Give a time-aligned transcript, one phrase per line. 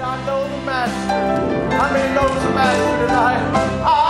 [0.00, 1.76] I know the Master.
[1.76, 3.82] How many knows the Master tonight?
[3.84, 4.01] I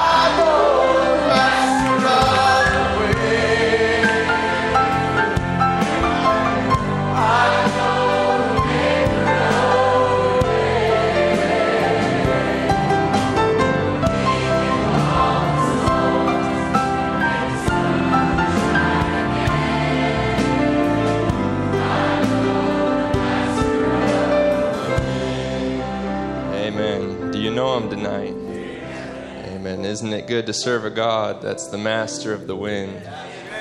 [29.93, 32.97] Isn't it good to serve a God that's the master of the wind,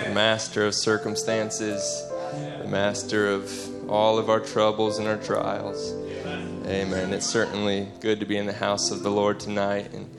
[0.06, 2.08] the master of circumstances,
[2.62, 5.92] the master of all of our troubles and our trials?
[6.66, 7.12] Amen.
[7.12, 10.10] It's certainly good to be in the house of the Lord tonight, and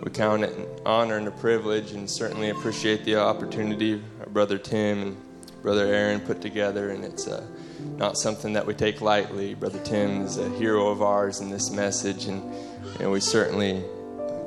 [0.00, 4.56] we count it an honor and a privilege, and certainly appreciate the opportunity our brother
[4.56, 5.16] Tim and
[5.60, 7.44] brother Aaron put together, and it's uh,
[7.98, 9.52] not something that we take lightly.
[9.52, 12.42] Brother Tim is a hero of ours in this message, and
[13.02, 13.82] know, we certainly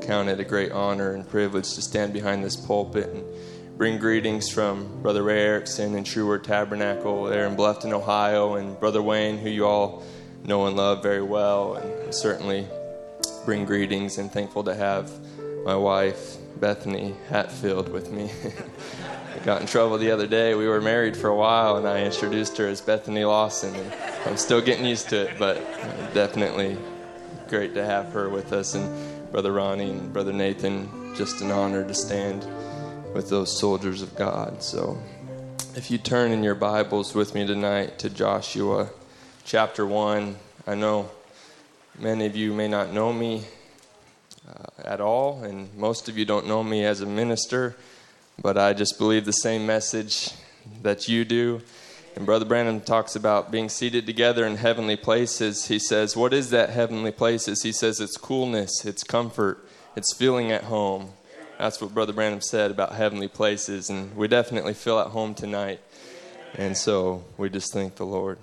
[0.05, 3.23] count it a great honor and privilege to stand behind this pulpit and
[3.75, 8.79] bring greetings from Brother Ray Erickson and True Word Tabernacle there in Bluffton, Ohio, and
[8.79, 10.03] Brother Wayne, who you all
[10.43, 12.67] know and love very well, and certainly
[13.45, 15.11] bring greetings and thankful to have
[15.65, 18.29] my wife, Bethany Hatfield, with me.
[19.35, 20.53] I got in trouble the other day.
[20.53, 23.73] We were married for a while, and I introduced her as Bethany Lawson.
[23.73, 23.91] And
[24.27, 25.55] I'm still getting used to it, but
[26.13, 26.77] definitely
[27.49, 28.75] great to have her with us.
[28.75, 32.47] And Brother Ronnie and Brother Nathan, just an honor to stand
[33.13, 34.63] with those soldiers of God.
[34.63, 34.97] So
[35.75, 38.87] if you turn in your Bibles with me tonight to Joshua
[39.43, 41.11] chapter 1, I know
[41.99, 43.43] many of you may not know me
[44.47, 47.75] uh, at all, and most of you don't know me as a minister,
[48.41, 50.31] but I just believe the same message
[50.81, 51.61] that you do.
[52.15, 55.67] And Brother Branham talks about being seated together in heavenly places.
[55.67, 57.61] He says, What is that heavenly places?
[57.61, 61.09] He says, It's coolness, it's comfort, it's feeling at home.
[61.59, 65.81] That's what Brother Branham said about heavenly places, and we definitely feel at home tonight.
[66.57, 68.37] And so we just thank the Lord.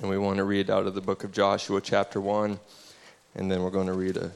[0.00, 2.58] And we want to read out of the book of Joshua, chapter 1,
[3.36, 4.32] and then we're going to read a,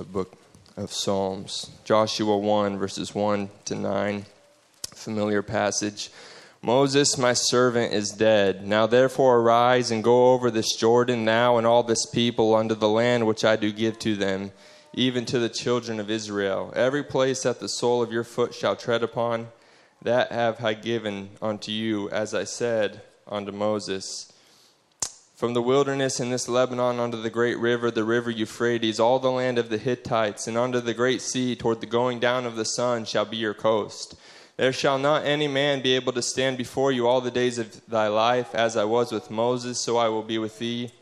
[0.00, 0.34] a book
[0.78, 1.70] of Psalms.
[1.84, 4.24] Joshua 1, verses 1 to 9,
[4.94, 6.10] familiar passage.
[6.66, 8.66] Moses, my servant, is dead.
[8.66, 12.88] Now therefore arise and go over this Jordan, now and all this people, unto the
[12.88, 14.50] land which I do give to them,
[14.92, 16.72] even to the children of Israel.
[16.74, 19.46] Every place that the sole of your foot shall tread upon,
[20.02, 24.32] that have I given unto you, as I said unto Moses.
[25.36, 29.30] From the wilderness in this Lebanon unto the great river, the river Euphrates, all the
[29.30, 32.64] land of the Hittites, and unto the great sea, toward the going down of the
[32.64, 34.16] sun, shall be your coast.
[34.56, 37.86] There shall not any man be able to stand before you all the days of
[37.86, 40.92] thy life, as I was with Moses, so I will be with thee.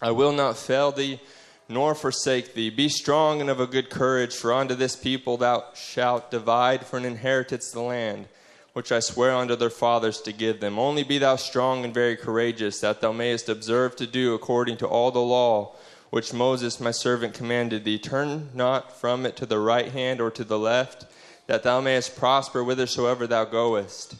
[0.00, 1.20] I will not fail thee,
[1.68, 2.70] nor forsake thee.
[2.70, 6.96] Be strong and of a good courage, for unto this people thou shalt divide for
[6.96, 8.28] an inheritance the land
[8.74, 10.78] which I swear unto their fathers to give them.
[10.78, 14.86] Only be thou strong and very courageous, that thou mayest observe to do according to
[14.86, 15.74] all the law
[16.10, 17.98] which Moses my servant commanded thee.
[17.98, 21.06] Turn not from it to the right hand or to the left,
[21.46, 24.16] that thou mayest prosper whithersoever thou goest.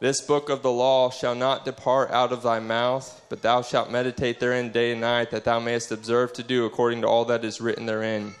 [0.00, 3.90] This book of the law shall not depart out of thy mouth, but thou shalt
[3.90, 7.44] meditate therein day and night, that thou mayest observe to do according to all that
[7.44, 8.34] is written therein.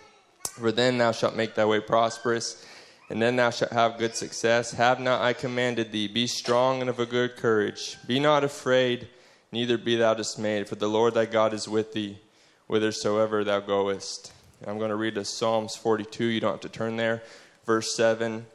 [0.44, 2.64] For then thou shalt make thy way prosperous
[3.10, 4.72] and then thou shalt have good success.
[4.72, 6.08] Have not I commanded thee?
[6.08, 7.96] Be strong and of a good courage.
[8.06, 9.08] Be not afraid,
[9.50, 12.18] neither be thou dismayed, for the Lord thy God is with thee,
[12.66, 14.32] whithersoever thou goest.
[14.66, 16.24] I'm going to read a Psalms 42.
[16.24, 17.22] You don't have to turn there.
[17.68, 18.46] Verse 7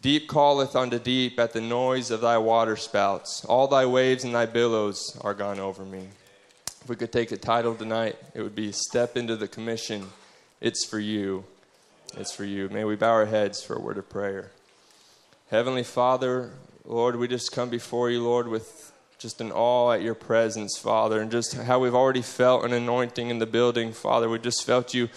[0.00, 3.44] Deep calleth unto deep at the noise of thy waterspouts.
[3.46, 6.06] All thy waves and thy billows are gone over me.
[6.80, 10.06] If we could take a title tonight, it would be Step into the Commission.
[10.60, 11.42] It's for you.
[12.16, 12.68] It's for you.
[12.68, 14.52] May we bow our heads for a word of prayer.
[15.50, 16.52] Heavenly Father,
[16.84, 21.20] Lord, we just come before you, Lord, with just an awe at your presence, Father,
[21.20, 24.28] and just how we've already felt an anointing in the building, Father.
[24.28, 25.08] We just felt you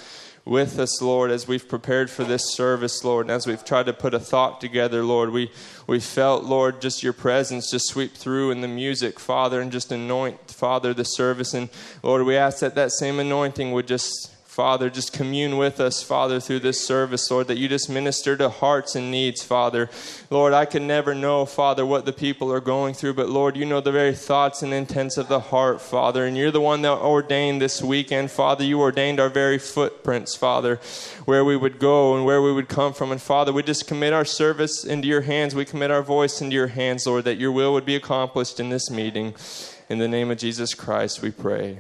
[0.46, 3.94] with us, Lord, as we've prepared for this service, Lord, and as we've tried to
[3.94, 5.30] put a thought together, Lord.
[5.30, 5.52] We,
[5.88, 9.92] we felt, Lord, just your presence just sweep through in the music, Father, and just
[9.92, 11.54] anoint, Father, the service.
[11.54, 11.70] And
[12.02, 16.40] Lord, we ask that that same anointing would just Father, just commune with us, Father,
[16.40, 19.90] through this service, Lord, that you just minister to hearts and needs, Father.
[20.30, 23.66] Lord, I can never know, Father, what the people are going through, but Lord, you
[23.66, 27.00] know the very thoughts and intents of the heart, Father, and you're the one that
[27.00, 28.64] ordained this weekend, Father.
[28.64, 30.80] You ordained our very footprints, Father,
[31.26, 33.12] where we would go and where we would come from.
[33.12, 35.56] And Father, we just commit our service into your hands.
[35.56, 38.70] We commit our voice into your hands, Lord, that your will would be accomplished in
[38.70, 39.34] this meeting.
[39.90, 41.80] In the name of Jesus Christ, we pray.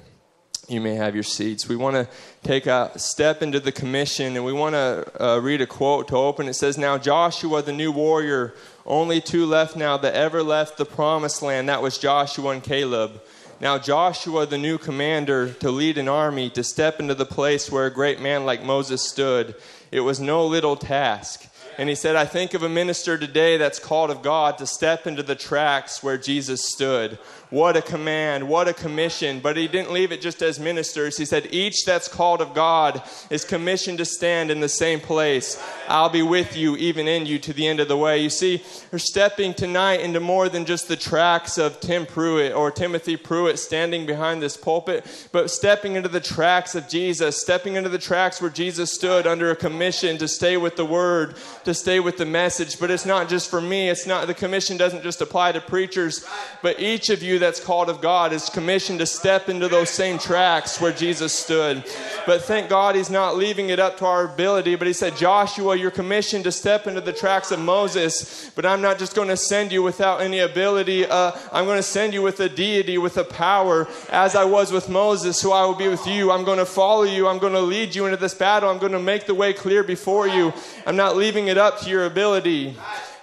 [0.70, 1.68] You may have your seats.
[1.68, 2.08] We want to
[2.42, 6.16] take a step into the commission and we want to uh, read a quote to
[6.16, 6.48] open.
[6.48, 8.54] It says, Now Joshua, the new warrior,
[8.86, 11.68] only two left now that ever left the promised land.
[11.68, 13.22] That was Joshua and Caleb.
[13.60, 17.86] Now Joshua, the new commander, to lead an army, to step into the place where
[17.86, 19.56] a great man like Moses stood.
[19.92, 21.50] It was no little task.
[21.78, 25.08] And he said, I think of a minister today that's called of God to step
[25.08, 27.18] into the tracks where Jesus stood,
[27.54, 29.40] what a command, what a commission.
[29.40, 31.18] But he didn't leave it just as ministers.
[31.18, 35.64] He said, Each that's called of God is commissioned to stand in the same place.
[35.88, 38.18] I'll be with you, even in you, to the end of the way.
[38.24, 42.72] You see, we're stepping tonight into more than just the tracks of Tim Pruitt or
[42.72, 47.90] Timothy Pruitt standing behind this pulpit, but stepping into the tracks of Jesus, stepping into
[47.90, 51.36] the tracks where Jesus stood under a commission to stay with the word,
[51.66, 52.80] to stay with the message.
[52.80, 56.26] But it's not just for me, it's not, the commission doesn't just apply to preachers,
[56.64, 60.18] but each of you that's called of God is commissioned to step into those same
[60.18, 61.84] tracks where Jesus stood.
[62.26, 65.76] But thank God he's not leaving it up to our ability, but he said, Joshua,
[65.76, 69.38] you're commissioned to step into the tracks of Moses, but I'm not just going to
[69.38, 71.06] send you without any ability.
[71.06, 74.72] Uh, I'm going to send you with a deity, with a power, as I was
[74.72, 76.32] with Moses, who I will be with you.
[76.32, 77.28] I'm going to follow you.
[77.28, 78.70] I'm going to lead you into this battle.
[78.70, 80.54] I'm going to make the way clear before you.
[80.88, 82.78] I'm not leaving it up to your ability.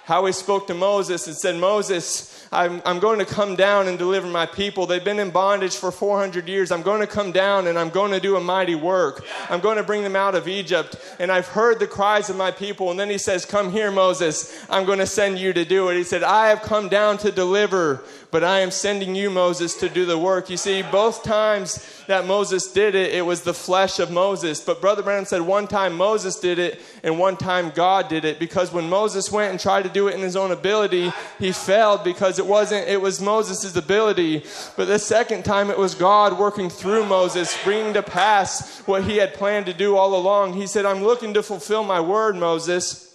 [0.05, 3.97] How he spoke to Moses and said, Moses, I'm, I'm going to come down and
[3.97, 4.85] deliver my people.
[4.85, 6.73] They've been in bondage for 400 years.
[6.73, 9.25] I'm going to come down and I'm going to do a mighty work.
[9.49, 10.97] I'm going to bring them out of Egypt.
[11.20, 12.91] And I've heard the cries of my people.
[12.91, 14.64] And then he says, Come here, Moses.
[14.69, 15.97] I'm going to send you to do it.
[15.97, 19.88] He said, I have come down to deliver, but I am sending you, Moses, to
[19.88, 20.50] do the work.
[20.50, 24.61] You see, both times that Moses did it, it was the flesh of Moses.
[24.61, 28.38] But Brother Branham said one time Moses did it and one time God did it
[28.38, 32.05] because when Moses went and tried to do it in his own ability, he failed
[32.05, 34.44] because it wasn't, it was Moses' ability.
[34.77, 39.17] But the second time it was God working through Moses, bringing to pass what he
[39.17, 40.55] had planned to do all along.
[40.55, 43.09] He said, I'm looking to fulfill my word, Moses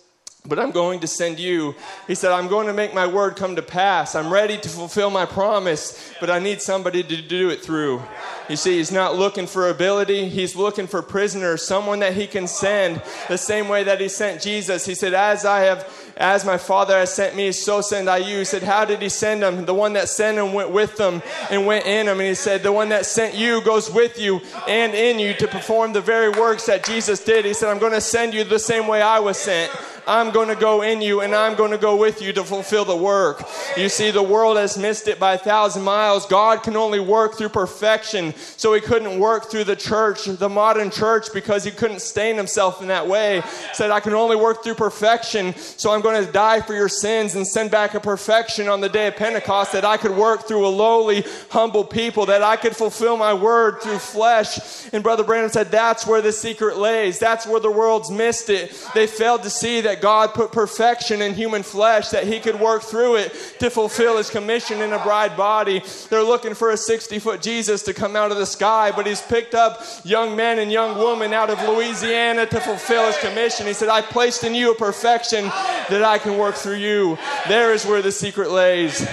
[0.48, 1.76] but I'm going to send you.
[2.08, 4.16] He said, I'm going to make my word come to pass.
[4.16, 8.02] I'm ready to fulfill my promise, but I need somebody to do it through.
[8.50, 12.48] You see, he's not looking for ability, he's looking for prisoners, someone that he can
[12.48, 14.86] send the same way that he sent Jesus.
[14.86, 18.40] He said, As I have, as my Father has sent me, so send I you.
[18.40, 19.66] He said, How did he send them?
[19.66, 22.20] The one that sent him went with them and went in them.
[22.20, 25.48] And he said, The one that sent you goes with you and in you to
[25.48, 27.46] perform the very works that Jesus did.
[27.46, 29.72] He said, I'm going to send you the same way I was sent.
[30.08, 32.86] I'm going to go in you and I'm going to go with you to fulfill
[32.86, 33.44] the work.
[33.78, 36.26] You see, the world has missed it by a thousand miles.
[36.26, 38.34] God can only work through perfection.
[38.36, 42.82] So he couldn't work through the church, the modern church, because he couldn't stain himself
[42.82, 43.42] in that way.
[43.74, 45.56] Said, I can only work through perfection.
[45.56, 48.90] So I'm going to die for your sins and send back a perfection on the
[48.90, 52.76] day of Pentecost that I could work through a lowly, humble people, that I could
[52.76, 54.92] fulfill my word through flesh.
[54.94, 57.20] And Brother Branham said, that's where the secret lays.
[57.20, 58.88] That's where the world's missed it.
[58.94, 62.60] They failed to see that that God put perfection in human flesh, that He could
[62.60, 65.82] work through it to fulfill His commission in a bride body.
[66.10, 69.22] They're looking for a 60 foot Jesus to come out of the sky, but He's
[69.22, 73.68] picked up young men and young women out of Louisiana to fulfill His commission.
[73.68, 77.18] He said, I placed in you a perfection that I can work through you.
[77.48, 79.08] There is where the secret lays.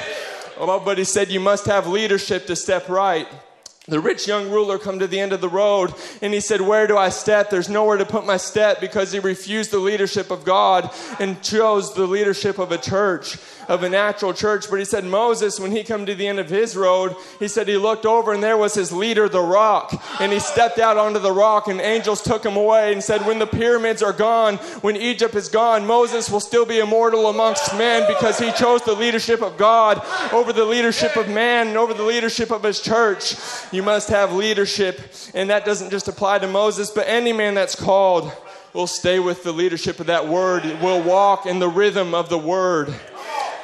[0.59, 3.29] Oh, but He said, You must have leadership to step right.
[3.89, 6.87] The rich young ruler come to the end of the road and he said, Where
[6.87, 7.51] do I step?
[7.51, 11.93] There's nowhere to put my step because he refused the leadership of God and chose
[11.93, 14.69] the leadership of a church of a natural church.
[14.71, 17.67] But he said Moses, when he come to the end of his road, he said
[17.67, 19.93] he looked over and there was his leader, the rock.
[20.21, 23.39] And he stepped out onto the rock and angels took him away and said, when
[23.39, 28.07] the pyramids are gone, when Egypt is gone, Moses will still be immortal amongst men
[28.07, 32.03] because he chose the leadership of God over the leadership of man and over the
[32.03, 33.35] leadership of his church.
[33.73, 35.01] You must have leadership.
[35.35, 38.31] And that doesn't just apply to Moses, but any man that's called
[38.75, 42.39] will stay with the leadership of that word, will walk in the rhythm of the
[42.39, 42.95] word.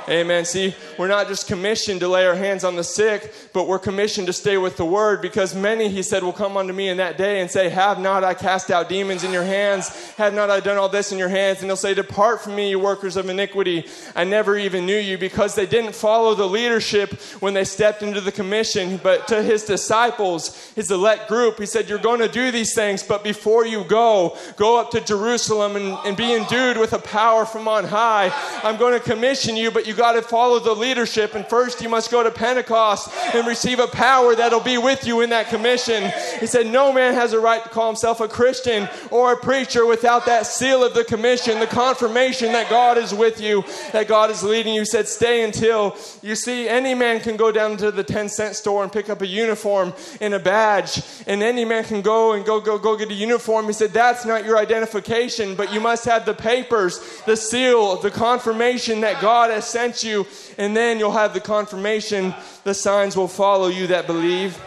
[0.09, 0.47] Amen.
[0.47, 4.27] See, we're not just commissioned to lay our hands on the sick, but we're commissioned
[4.29, 7.19] to stay with the word because many, he said, will come unto me in that
[7.19, 9.91] day and say, Have not I cast out demons in your hands?
[10.13, 11.61] Have not I done all this in your hands?
[11.61, 13.85] And they'll say, Depart from me, you workers of iniquity.
[14.17, 18.23] I never even knew you because they didn't follow the leadership when they stepped into
[18.23, 18.99] the commission.
[19.03, 23.03] But to his disciples, his elect group, he said, You're going to do these things,
[23.03, 27.45] but before you go, go up to Jerusalem and, and be endued with a power
[27.45, 28.33] from on high.
[28.63, 31.35] I'm going to commission you, but you got to follow the leadership.
[31.35, 35.21] And first, you must go to Pentecost and receive a power that'll be with you
[35.21, 36.11] in that commission.
[36.39, 39.85] He said, No man has a right to call himself a Christian or a preacher
[39.85, 44.31] without that seal of the commission, the confirmation that God is with you, that God
[44.31, 44.83] is leading you.
[44.83, 48.55] He said, Stay until you see any man can go down to the 10 cent
[48.55, 52.47] store and pick up a uniform and a badge, and any man can go and
[52.47, 53.67] go, go, go get a uniform.
[53.67, 58.13] He said, That's not your identification, but you must have the papers, the seal, the
[58.13, 60.27] confirmation that God has sent you,
[60.57, 62.35] and then you'll have the confirmation.
[62.65, 64.61] The signs will follow you that believe.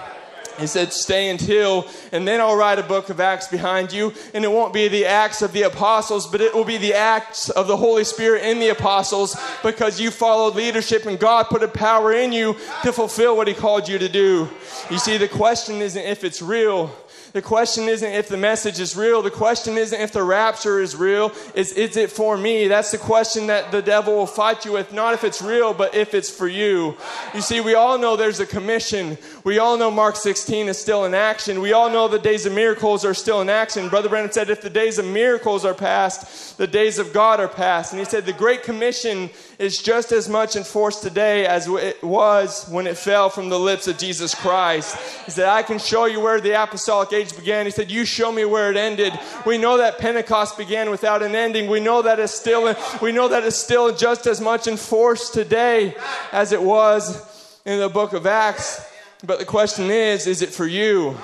[0.60, 4.13] He said, Stay until, and then I'll write a book of Acts behind you.
[4.34, 7.50] And it won't be the Acts of the apostles, but it will be the Acts
[7.50, 11.68] of the Holy Spirit in the apostles because you followed leadership and God put a
[11.68, 14.50] power in you to fulfill what He called you to do.
[14.90, 16.96] You see, the question isn't if it's real,
[17.34, 19.22] the question isn't if the message is real.
[19.22, 21.32] The question isn't if the rapture is real.
[21.56, 22.68] Is, is it for me?
[22.68, 24.92] That's the question that the devil will fight you with.
[24.92, 26.98] Not if it's real, but if it's for you.
[27.34, 29.18] You see, we all know there's a commission.
[29.43, 31.62] We all know Mark 16 is still in action.
[31.62, 33.89] We all know the days of miracles are still in action.
[33.89, 37.48] Brother Branham said, if the days of miracles are past, the days of God are
[37.48, 37.91] past.
[37.91, 42.03] And he said, the Great Commission is just as much in force today as it
[42.03, 44.95] was when it fell from the lips of Jesus Christ.
[45.25, 47.65] He said, I can show you where the apostolic age began.
[47.65, 49.17] He said, You show me where it ended.
[49.45, 51.67] We know that Pentecost began without an ending.
[51.67, 54.77] We know that it's still in, we know that it's still just as much in
[54.77, 55.95] force today
[56.31, 58.90] as it was in the book of Acts.
[59.24, 61.16] But the question is, is it for you?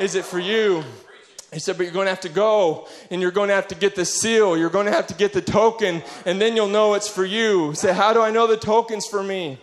[0.00, 0.82] Is it for you?
[1.52, 3.74] He said, but you're going to have to go and you're going to have to
[3.74, 4.56] get the seal.
[4.56, 7.74] You're going to have to get the token and then you'll know it's for you.
[7.74, 9.58] Said, how do I know the token's for me?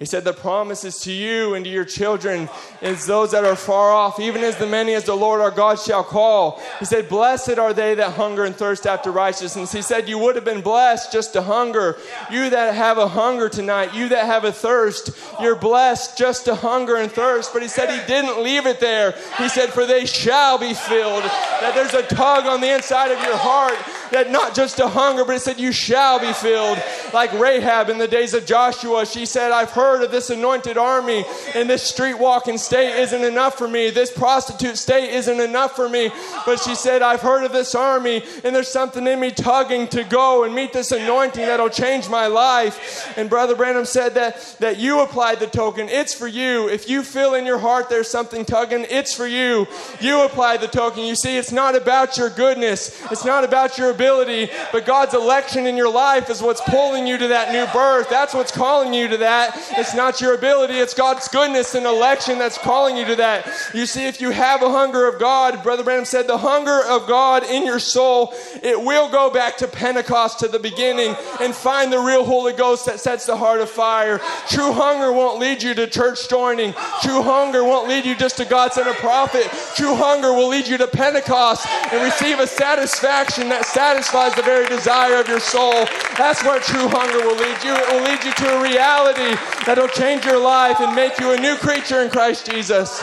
[0.00, 2.48] He said, The promises to you and to your children
[2.80, 5.78] is those that are far off, even as the many as the Lord our God
[5.78, 6.58] shall call.
[6.78, 9.72] He said, Blessed are they that hunger and thirst after righteousness.
[9.72, 11.98] He said, You would have been blessed just to hunger.
[12.30, 16.54] You that have a hunger tonight, you that have a thirst, you're blessed just to
[16.54, 17.52] hunger and thirst.
[17.52, 19.14] But he said, He didn't leave it there.
[19.36, 21.24] He said, For they shall be filled.
[21.24, 23.76] That there's a tug on the inside of your heart
[24.12, 26.82] that not just a hunger, but it said, You shall be filled.
[27.12, 31.24] Like Rahab in the days of Joshua, she said, I've heard of this anointed army,
[31.54, 33.90] and this street walking state isn't enough for me.
[33.90, 36.10] This prostitute state isn't enough for me.
[36.46, 40.04] But she said, I've heard of this army, and there's something in me tugging to
[40.04, 43.16] go and meet this anointing that'll change my life.
[43.16, 45.88] And Brother Branham said that, that you applied the token.
[45.88, 46.68] It's for you.
[46.68, 49.66] If you feel in your heart there's something tugging, it's for you.
[50.00, 51.04] You apply the token.
[51.04, 55.66] You see, it's not about your goodness, it's not about your ability, but God's election
[55.66, 58.08] in your life is what's pulling you to that new birth.
[58.08, 59.54] That's what's calling you to that.
[59.72, 63.46] It's not your ability, it's God's goodness and election that's calling you to that.
[63.74, 67.06] You see, if you have a hunger of God, Brother Branham said, the hunger of
[67.06, 71.92] God in your soul, it will go back to Pentecost to the beginning and find
[71.92, 74.18] the real Holy Ghost that sets the heart afire.
[74.48, 76.72] True hunger won't lead you to church joining.
[77.02, 79.50] True hunger won't lead you just to God sent a prophet.
[79.76, 84.42] True hunger will lead you to Pentecost and receive a satisfaction that satisfies satisfies the
[84.42, 85.84] very desire of your soul.
[86.16, 87.74] That's where true hunger will lead you.
[87.74, 89.34] It will lead you to a reality
[89.66, 93.00] that'll change your life and make you a new creature in Christ Jesus.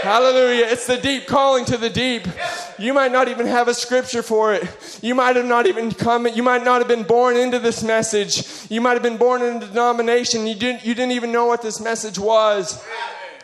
[0.00, 0.64] Hallelujah.
[0.68, 2.26] It's the deep calling to the deep.
[2.78, 4.64] You might not even have a scripture for it.
[5.02, 8.70] You might have not even come, you might not have been born into this message.
[8.70, 10.46] You might have been born in a denomination.
[10.46, 12.82] You didn't, you didn't even know what this message was.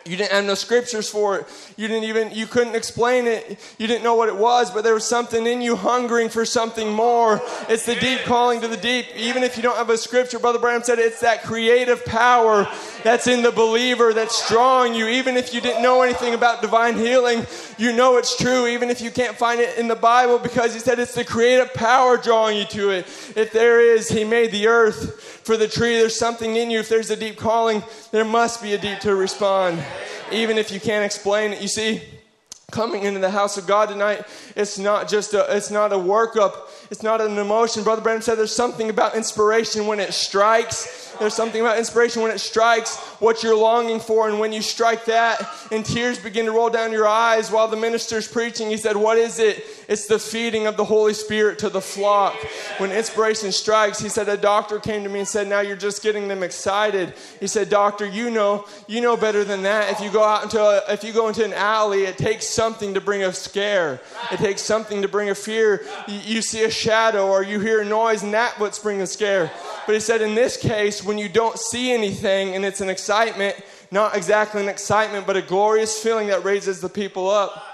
[0.05, 1.73] You didn't have no scriptures for it.
[1.77, 3.59] You didn't even, you couldn't explain it.
[3.77, 6.91] You didn't know what it was, but there was something in you hungering for something
[6.91, 7.41] more.
[7.67, 9.05] It's the deep calling to the deep.
[9.15, 12.67] Even if you don't have a scripture, Brother Branham said it's that creative power
[13.03, 15.07] that's in the believer that's drawing you.
[15.07, 17.45] Even if you didn't know anything about divine healing,
[17.77, 18.67] you know it's true.
[18.67, 21.73] Even if you can't find it in the Bible, because he said it's the creative
[21.73, 23.05] power drawing you to it.
[23.35, 25.97] If there is, he made the earth for the tree.
[25.97, 26.79] There's something in you.
[26.79, 29.83] If there's a deep calling, there must be a deep to respond
[30.33, 31.61] even if you can't explain it.
[31.61, 32.01] You see,
[32.71, 34.23] coming into the house of God tonight,
[34.55, 36.69] it's not just a, it's not a workup.
[36.91, 37.83] It's not an emotion.
[37.83, 41.13] Brother Branham said there's something about inspiration when it strikes.
[41.19, 44.27] There's something about inspiration when it strikes what you're longing for.
[44.27, 47.77] And when you strike that and tears begin to roll down your eyes while the
[47.77, 49.63] minister's preaching, he said, What is it?
[49.89, 52.35] It's the feeding of the Holy Spirit to the flock.
[52.77, 56.03] When inspiration strikes, he said, A doctor came to me and said, Now you're just
[56.03, 57.15] getting them excited.
[57.39, 59.91] He said, Doctor, you know, you know better than that.
[59.91, 62.93] If you go out into a, if you go into an alley, it takes something
[62.93, 63.99] to bring a scare.
[64.31, 65.83] It takes something to bring a fear.
[66.07, 69.07] You, you see a shadow or you hear a noise, and that what's bringing a
[69.07, 69.49] scare.
[69.87, 73.55] But he said, in this case, when you don't see anything and it's an excitement,
[73.89, 77.65] not exactly an excitement, but a glorious feeling that raises the people up.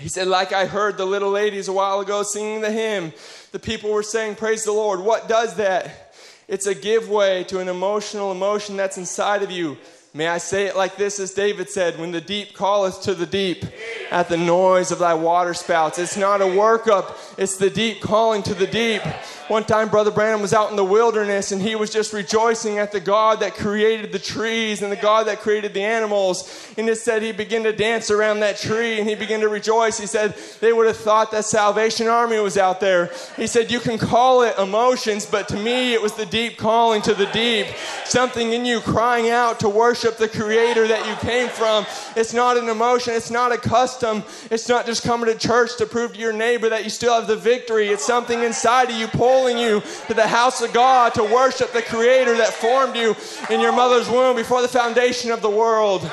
[0.00, 3.12] He said, like I heard the little ladies a while ago singing the hymn,
[3.52, 5.00] the people were saying, Praise the Lord.
[5.00, 6.14] What does that?
[6.48, 9.76] It's a giveaway to an emotional emotion that's inside of you.
[10.12, 13.26] May I say it like this, as David said, when the deep calleth to the
[13.26, 13.64] deep
[14.10, 16.00] at the noise of thy water spouts.
[16.00, 19.02] It's not a workup, it's the deep calling to the deep.
[19.46, 22.90] One time, Brother Branham was out in the wilderness and he was just rejoicing at
[22.90, 26.68] the God that created the trees and the God that created the animals.
[26.76, 29.98] And it said he began to dance around that tree and he began to rejoice.
[29.98, 33.10] He said they would have thought that Salvation Army was out there.
[33.36, 37.02] He said, You can call it emotions, but to me, it was the deep calling
[37.02, 37.66] to the deep.
[38.04, 41.86] Something in you crying out to worship the Creator that you came from.
[42.16, 45.86] It's not an emotion, it's not a custom, it's not just coming to church to
[45.86, 47.88] prove to your neighbor that you still have the victory.
[47.88, 51.82] It's something inside of you pulling you to the house of God to worship the
[51.82, 53.14] Creator that formed you
[53.50, 56.08] in your mother's womb before the foundation of the world.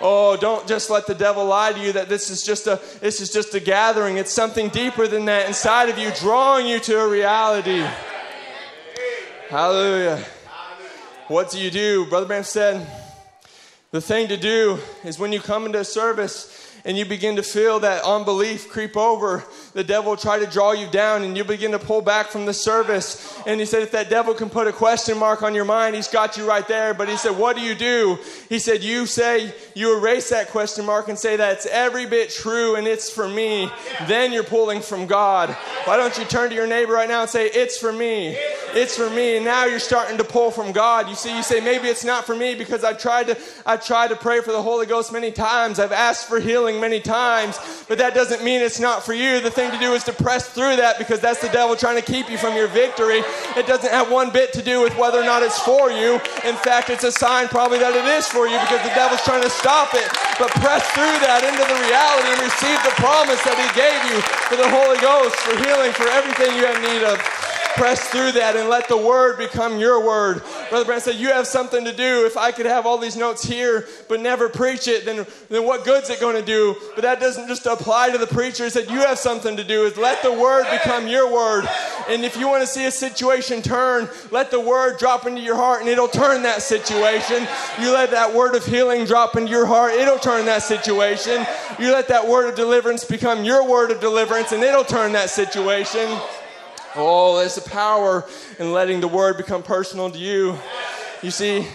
[0.00, 3.20] Oh, don't just let the devil lie to you that this is just a this
[3.20, 4.16] is just a gathering.
[4.16, 7.84] It's something deeper than that inside of you, drawing you to a reality.
[9.48, 10.24] Hallelujah.
[11.28, 12.06] What do you do?
[12.06, 12.86] Brother Branham said,
[13.90, 17.42] the thing to do is when you come into a service and you begin to
[17.42, 19.44] feel that unbelief creep over,
[19.78, 22.52] the devil try to draw you down and you begin to pull back from the
[22.52, 23.40] service.
[23.46, 26.08] And he said, if that devil can put a question mark on your mind, he's
[26.08, 26.94] got you right there.
[26.94, 28.18] But he said, what do you do?
[28.48, 32.74] He said, you say, you erase that question mark and say that's every bit true
[32.74, 33.70] and it's for me.
[34.08, 35.50] Then you're pulling from God.
[35.84, 38.36] Why don't you turn to your neighbor right now and say, it's for me.
[38.74, 39.36] It's for me.
[39.36, 41.08] And now you're starting to pull from God.
[41.08, 44.08] You see, you say, maybe it's not for me because I've tried to, I've tried
[44.08, 45.78] to pray for the Holy Ghost many times.
[45.78, 49.38] I've asked for healing many times, but that doesn't mean it's not for you.
[49.38, 52.04] The thing to do is to press through that because that's the devil trying to
[52.04, 53.22] keep you from your victory.
[53.56, 56.20] It doesn't have one bit to do with whether or not it's for you.
[56.44, 59.42] In fact, it's a sign probably that it is for you because the devil's trying
[59.42, 60.08] to stop it.
[60.38, 64.18] But press through that into the reality and receive the promise that he gave you
[64.50, 67.16] for the Holy Ghost, for healing, for everything you have need of
[67.78, 70.42] press through that and let the word become your word.
[70.68, 72.26] Brother Branham said, You have something to do.
[72.26, 75.84] If I could have all these notes here but never preach it, then, then what
[75.84, 76.74] good's it going to do?
[76.96, 78.64] But that doesn't just apply to the preacher.
[78.64, 81.66] He said, You have something to do, is let the word become your word.
[82.08, 85.56] And if you want to see a situation turn, let the word drop into your
[85.56, 87.46] heart and it'll turn that situation.
[87.80, 91.46] You let that word of healing drop into your heart, it'll turn that situation.
[91.78, 95.30] You let that word of deliverance become your word of deliverance and it'll turn that
[95.30, 96.18] situation.
[96.96, 98.24] Oh, there's a power
[98.58, 100.58] in letting the word become personal to you.
[101.22, 101.66] You see,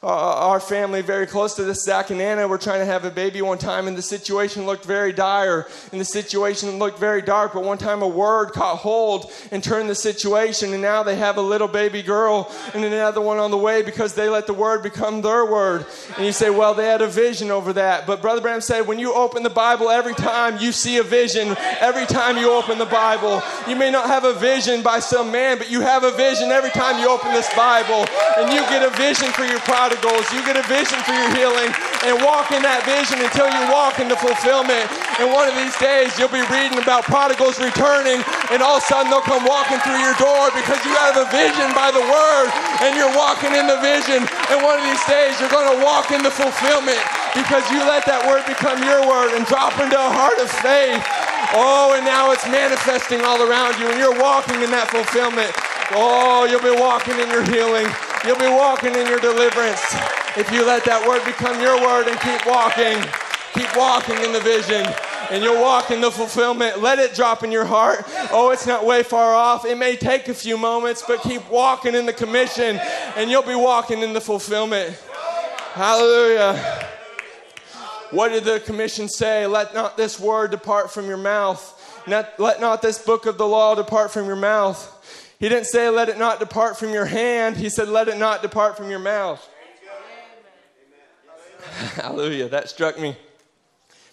[0.00, 2.46] Uh, our family very close to this zach and anna.
[2.46, 6.00] Were trying to have a baby one time and the situation looked very dire and
[6.00, 7.52] the situation looked very dark.
[7.52, 11.36] But one time a word caught hold and turned the situation and now they have
[11.36, 14.84] a little baby girl and another one on the way because they let the word
[14.84, 15.84] become their word.
[16.16, 18.06] And you say well they had a vision over that.
[18.06, 21.56] But brother branham said when you open the bible every time you see a vision
[21.80, 25.58] every time you open the bible you may not have a vision by some man
[25.58, 28.06] but you have a vision every time you open this bible
[28.36, 31.72] and you get a vision for your prodigals you get a vision for your healing
[32.04, 34.84] and walk in that vision until you walk into fulfillment.
[35.16, 38.20] And one of these days you'll be reading about prodigals returning
[38.52, 41.24] and all of a sudden they'll come walking through your door because you have a
[41.32, 42.52] vision by the word
[42.84, 44.28] and you're walking in the vision.
[44.52, 47.00] And one of these days you're going to walk in the fulfillment
[47.32, 51.00] because you let that word become your word and drop into a heart of faith.
[51.56, 55.48] Oh and now it's manifesting all around you and you're walking in that fulfillment.
[55.96, 57.88] Oh you'll be walking in your healing
[58.24, 59.82] You'll be walking in your deliverance
[60.36, 62.98] if you let that word become your word and keep walking.
[63.54, 64.86] Keep walking in the vision
[65.30, 66.80] and you'll walk in the fulfillment.
[66.80, 68.04] Let it drop in your heart.
[68.30, 69.64] Oh, it's not way far off.
[69.64, 72.78] It may take a few moments, but keep walking in the commission
[73.16, 74.96] and you'll be walking in the fulfillment.
[75.72, 76.86] Hallelujah.
[78.10, 79.46] What did the commission say?
[79.46, 81.74] Let not this word depart from your mouth.
[82.06, 84.94] Let not this book of the law depart from your mouth.
[85.38, 87.56] He didn't say, let it not depart from your hand.
[87.56, 89.48] He said, let it not depart from your mouth.
[91.94, 92.48] Hallelujah.
[92.48, 93.16] That struck me.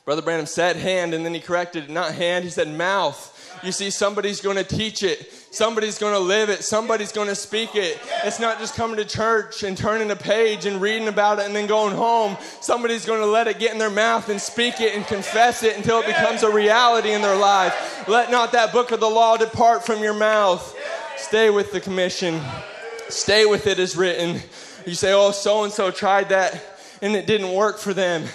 [0.05, 2.43] Brother Branham said hand, and then he corrected it, not hand.
[2.43, 3.31] He said mouth.
[3.63, 5.31] You see, somebody's going to teach it.
[5.49, 6.63] Somebody's going to live it.
[6.63, 7.99] Somebody's going to speak it.
[8.23, 11.55] It's not just coming to church and turning a page and reading about it and
[11.55, 12.37] then going home.
[12.61, 15.75] Somebody's going to let it get in their mouth and speak it and confess it
[15.75, 18.07] until it becomes a reality in their life.
[18.07, 20.75] Let not that book of the law depart from your mouth.
[21.17, 22.41] Stay with the commission.
[23.09, 24.41] Stay with it as written.
[24.85, 26.61] You say, oh, so and so tried that
[27.01, 28.25] and it didn't work for them.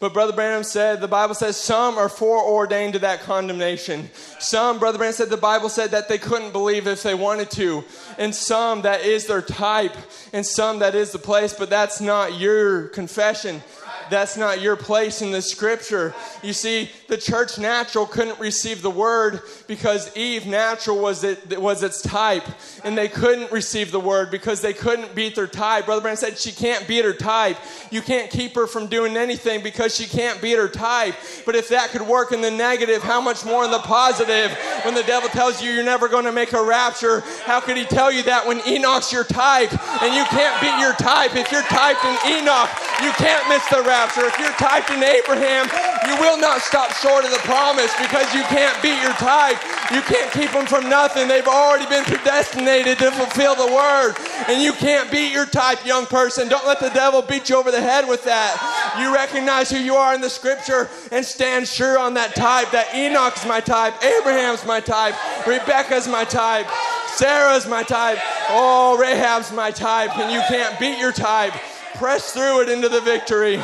[0.00, 4.10] But Brother Branham said, the Bible says some are foreordained to that condemnation.
[4.38, 7.84] Some, Brother Branham said, the Bible said that they couldn't believe if they wanted to.
[8.18, 9.96] And some, that is their type.
[10.32, 11.54] And some, that is the place.
[11.54, 13.62] But that's not your confession.
[14.10, 16.14] That's not your place in the scripture.
[16.42, 21.84] You see, the church natural couldn't receive the word because Eve natural was it was
[21.84, 22.42] its type,
[22.82, 25.86] and they couldn't receive the word because they couldn't beat their type.
[25.86, 27.56] Brother Branham said she can't beat her type.
[27.92, 31.14] You can't keep her from doing anything because she can't beat her type.
[31.46, 34.50] But if that could work in the negative, how much more in the positive?
[34.82, 37.84] When the devil tells you you're never going to make a rapture, how could he
[37.84, 39.70] tell you that when Enoch's your type
[40.02, 41.36] and you can't beat your type?
[41.36, 42.70] If you're typed in Enoch,
[43.06, 44.26] you can't miss the rapture.
[44.26, 45.70] If you're typed in Abraham,
[46.08, 49.60] you will not stop short of the promise because you can't beat your type.
[49.92, 51.28] You can't keep them from nothing.
[51.28, 54.14] They've already been predestinated to fulfill the word.
[54.48, 56.48] And you can't beat your type, young person.
[56.48, 58.56] Don't let the devil beat you over the head with that.
[58.98, 62.70] You recognize who you are in the scripture and stand sure on that type.
[62.70, 65.14] That Enoch's my type, Abraham's my type,
[65.46, 66.66] Rebecca's my type,
[67.08, 71.52] Sarah's my type, oh, Rahab's my type, and you can't beat your type.
[71.96, 73.56] Press through it into the victory.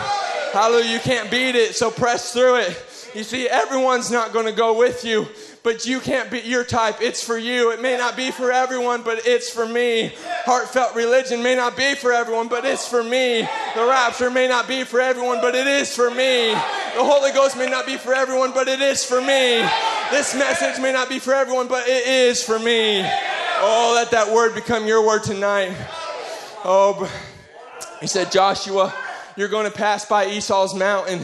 [0.53, 0.93] Hallelujah.
[0.93, 2.87] You can't beat it, so press through it.
[3.15, 5.27] You see, everyone's not going to go with you,
[5.63, 7.03] but you can't be your type.
[7.03, 7.73] It's for you.
[7.73, 10.13] It may not be for everyone, but it's for me.
[10.45, 13.41] Heartfelt religion may not be for everyone, but it's for me.
[13.75, 16.53] The rapture may not be for everyone, but it is for me.
[16.53, 19.67] The Holy Ghost may not be for everyone, but it is for me.
[20.11, 23.01] This message may not be for everyone, but it is for me.
[23.63, 25.77] Oh, let that word become your word tonight.
[26.65, 27.11] Oh,
[28.01, 28.95] he said, Joshua,
[29.37, 31.21] you're going to pass by Esau's mountain,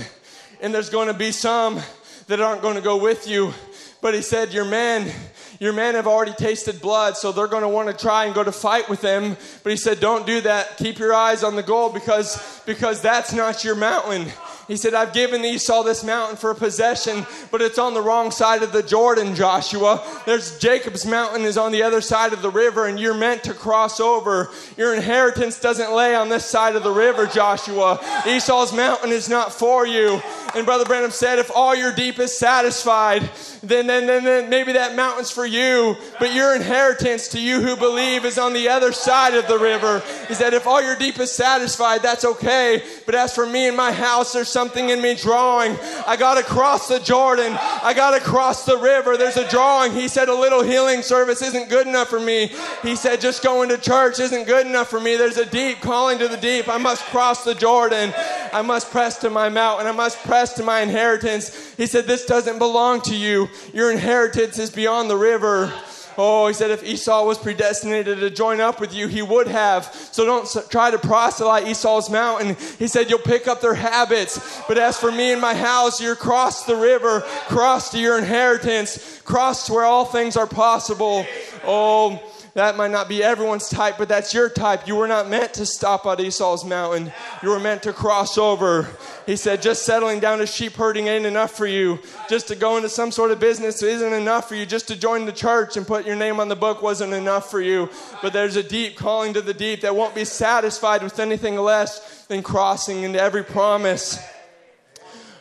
[0.61, 1.81] and there's going to be some
[2.27, 3.53] that aren't going to go with you.
[4.01, 5.11] But he said, Your men,
[5.59, 8.45] your men have already tasted blood, so they're going to want to try and go
[8.45, 9.37] to fight with them.
[9.63, 10.77] But he said, Don't do that.
[10.77, 14.27] Keep your eyes on the goal because, because that's not your mountain.
[14.69, 18.33] He said, I've given Esau this mountain for a possession, but it's on the wrong
[18.33, 20.05] side of the Jordan, Joshua.
[20.27, 23.55] There's Jacob's mountain is on the other side of the river, and you're meant to
[23.55, 24.51] cross over.
[24.77, 28.01] Your inheritance doesn't lay on this side of the river, Joshua.
[28.27, 30.21] Esau's mountain is not for you.
[30.57, 33.31] And Brother Branham said, if all your deep is satisfied,
[33.69, 35.97] then, then, then, then maybe that mountain's for you.
[36.19, 40.03] But your inheritance to you who believe is on the other side of the river.
[40.31, 42.83] Is that if all your deep is satisfied, that's okay.
[43.05, 45.77] But as for me and my house, there's something in me drawing.
[46.07, 47.57] I got to cross the Jordan.
[47.61, 49.17] I got to cross the river.
[49.17, 49.93] There's a drawing.
[49.93, 52.53] He said, a little healing service isn't good enough for me.
[52.83, 55.17] He said, just going to church isn't good enough for me.
[55.17, 56.69] There's a deep calling to the deep.
[56.69, 58.13] I must cross the Jordan.
[58.53, 59.87] I must press to my mountain.
[59.87, 61.75] I must press to my inheritance.
[61.77, 63.49] He said, This doesn't belong to you.
[63.73, 65.73] Your inheritance is beyond the river.
[66.19, 69.85] Oh, he said, if Esau was predestinated to join up with you, he would have.
[70.13, 72.57] So don't try to proselyte Esau's mountain.
[72.79, 74.63] He said, you'll pick up their habits.
[74.67, 79.21] But as for me and my house, you're cross the river, cross to your inheritance,
[79.25, 81.27] cross to where all things are possible.
[81.67, 82.19] Oh,
[82.57, 84.89] that might not be everyone's type, but that's your type.
[84.89, 87.13] You were not meant to stop at Esau's mountain.
[87.43, 88.89] You were meant to cross over.
[89.27, 91.99] He said, just settling down to sheep herding ain't enough for you.
[92.31, 94.65] Just to go into some sort of business isn't enough for you.
[94.65, 97.61] Just to join the church and put your name on the book wasn't enough for
[97.61, 97.91] you.
[98.23, 102.25] But there's a deep calling to the deep that won't be satisfied with anything less
[102.25, 104.19] than crossing into every promise.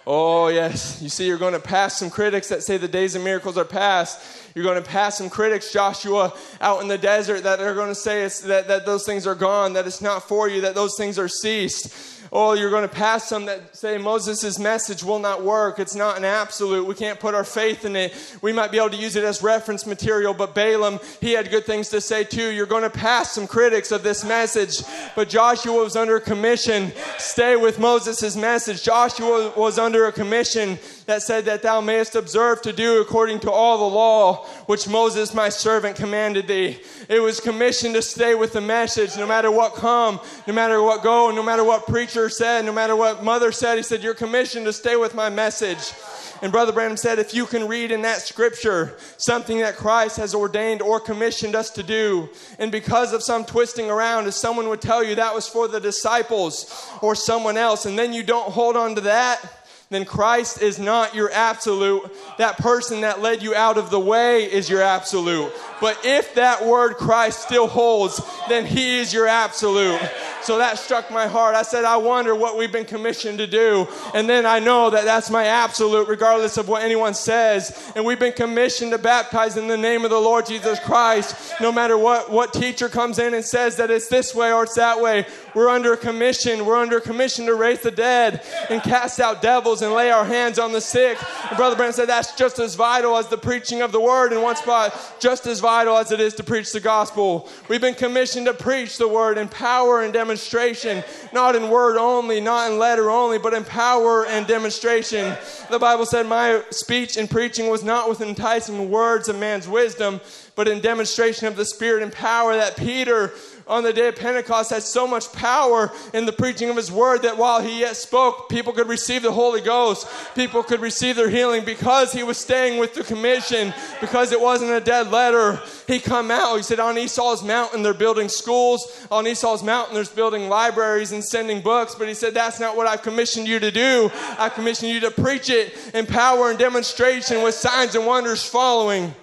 [0.05, 1.01] Oh, yes.
[1.01, 3.63] You see, you're going to pass some critics that say the days of miracles are
[3.63, 4.44] past.
[4.55, 7.95] You're going to pass some critics, Joshua, out in the desert that are going to
[7.95, 11.19] say that, that those things are gone, that it's not for you, that those things
[11.19, 11.93] are ceased.
[12.31, 15.77] Oh, you're going to pass some that say Moses' message will not work.
[15.77, 16.87] It's not an absolute.
[16.87, 18.37] We can't put our faith in it.
[18.41, 21.65] We might be able to use it as reference material, but Balaam, he had good
[21.65, 22.51] things to say too.
[22.51, 24.83] You're going to pass some critics of this message,
[25.15, 26.93] but Joshua was under commission.
[27.17, 28.83] Stay with Moses' message.
[28.83, 33.51] Joshua was under a commission that said that thou mayest observe to do according to
[33.51, 36.79] all the law which Moses my servant commanded thee.
[37.07, 41.03] It was commissioned to stay with the message no matter what come, no matter what
[41.03, 43.77] go, no matter what preacher said, no matter what mother said.
[43.77, 45.93] He said, You're commissioned to stay with my message.
[46.41, 50.35] And Brother Branham said, if you can read in that scripture something that Christ has
[50.35, 54.81] ordained or commissioned us to do, and because of some twisting around, if someone would
[54.81, 58.75] tell you that was for the disciples or someone else, and then you don't hold
[58.75, 62.11] on to that, then Christ is not your absolute.
[62.37, 65.51] That person that led you out of the way is your absolute.
[65.79, 68.19] But if that word Christ still holds,
[68.49, 70.01] then he is your absolute.
[70.41, 71.55] So that struck my heart.
[71.55, 73.87] I said, I wonder what we've been commissioned to do.
[74.13, 77.91] And then I know that that's my absolute, regardless of what anyone says.
[77.95, 81.53] And we've been commissioned to baptize in the name of the Lord Jesus Christ.
[81.61, 84.75] No matter what, what teacher comes in and says that it's this way or it's
[84.75, 86.65] that way, we're under commission.
[86.65, 90.59] We're under commission to raise the dead and cast out devils and lay our hands
[90.59, 91.17] on the sick.
[91.49, 94.41] And Brother Branham said that's just as vital as the preaching of the word in
[94.41, 97.49] one spot, just as vital as it is to preach the gospel.
[97.67, 102.41] We've been commissioned to preach the word in power and demonstration, not in word only,
[102.41, 105.35] not in letter only, but in power and demonstration.
[105.69, 110.21] The Bible said, My speech and preaching was not with enticing words of man's wisdom,
[110.55, 113.33] but in demonstration of the Spirit and power that Peter
[113.67, 117.23] on the day of Pentecost had so much power in the preaching of his word
[117.23, 120.07] that while he yet spoke, people could receive the Holy Ghost.
[120.35, 124.71] People could receive their healing because he was staying with the commission, because it wasn't
[124.71, 125.59] a dead letter.
[125.87, 126.57] He come out.
[126.57, 129.07] He said, on Esau's mountain, they're building schools.
[129.09, 131.95] On Esau's mountain, there's building libraries and sending books.
[131.95, 134.11] But he said, that's not what I've commissioned you to do.
[134.37, 139.13] I've commissioned you to preach it in power and demonstration with signs and wonders following.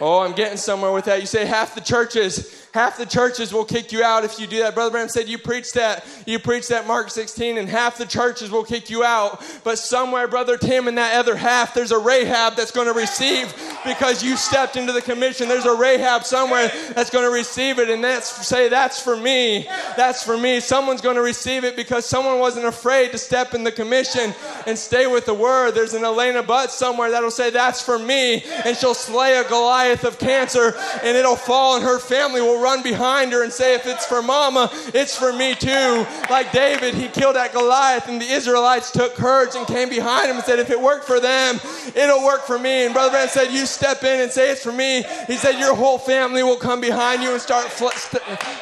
[0.00, 1.20] Oh, I'm getting somewhere with that.
[1.20, 4.58] You say half the churches Half the churches will kick you out if you do
[4.58, 4.74] that.
[4.74, 6.06] Brother Branham said you preach that.
[6.26, 9.42] You preach that Mark 16, and half the churches will kick you out.
[9.64, 13.54] But somewhere, Brother Tim, in that other half, there's a Rahab that's going to receive
[13.86, 15.48] because you stepped into the commission.
[15.48, 19.66] There's a Rahab somewhere that's going to receive it, and that's say that's for me.
[19.96, 20.60] That's for me.
[20.60, 24.34] Someone's going to receive it because someone wasn't afraid to step in the commission
[24.66, 25.70] and stay with the word.
[25.70, 30.04] There's an Elena Butt somewhere that'll say that's for me, and she'll slay a Goliath
[30.04, 33.86] of cancer, and it'll fall, and her family will run behind her and say, if
[33.86, 36.04] it's for mama, it's for me too.
[36.28, 40.36] Like David, he killed that Goliath, and the Israelites took courage and came behind him
[40.36, 41.60] and said, if it worked for them,
[41.94, 42.84] it'll work for me.
[42.84, 45.04] And Brother Branham said, you step in and say it's for me.
[45.28, 47.70] He said, your whole family will come behind you and start,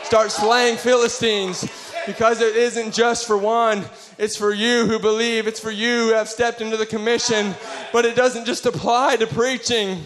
[0.03, 1.65] start slaying Philistines
[2.07, 3.87] because it isn't just for one.
[4.19, 5.47] It's for you who believe.
[5.47, 7.55] It's for you who have stepped into the commission.
[7.91, 10.03] But it doesn't just apply to preaching.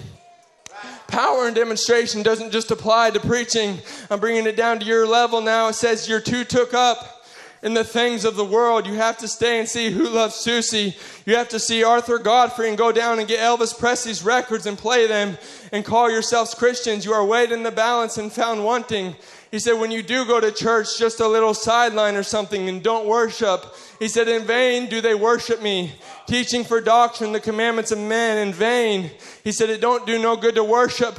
[1.09, 3.79] Power and demonstration doesn't just apply to preaching.
[4.11, 5.68] I'm bringing it down to your level now.
[5.68, 7.25] It says you're too took up
[7.62, 8.87] in the things of the world.
[8.87, 10.94] You have to stay and see who loves Susie.
[11.25, 14.77] You have to see Arthur Godfrey and go down and get Elvis Presley's records and
[14.77, 15.38] play them
[15.73, 17.07] and call yourselves Christians.
[17.07, 19.16] You are weighed in the balance and found wanting.
[19.50, 22.82] He said, when you do go to church, just a little sideline or something and
[22.82, 23.64] don't worship,
[23.98, 25.92] he said, in vain do they worship me,
[26.26, 29.11] teaching for doctrine the commandments of men in vain.
[29.44, 31.18] He said, it don't do no good to worship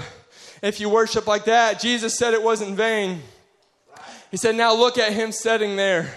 [0.61, 1.79] if you worship like that.
[1.79, 3.21] Jesus said it wasn't vain.
[4.29, 6.13] He said, now look at him sitting there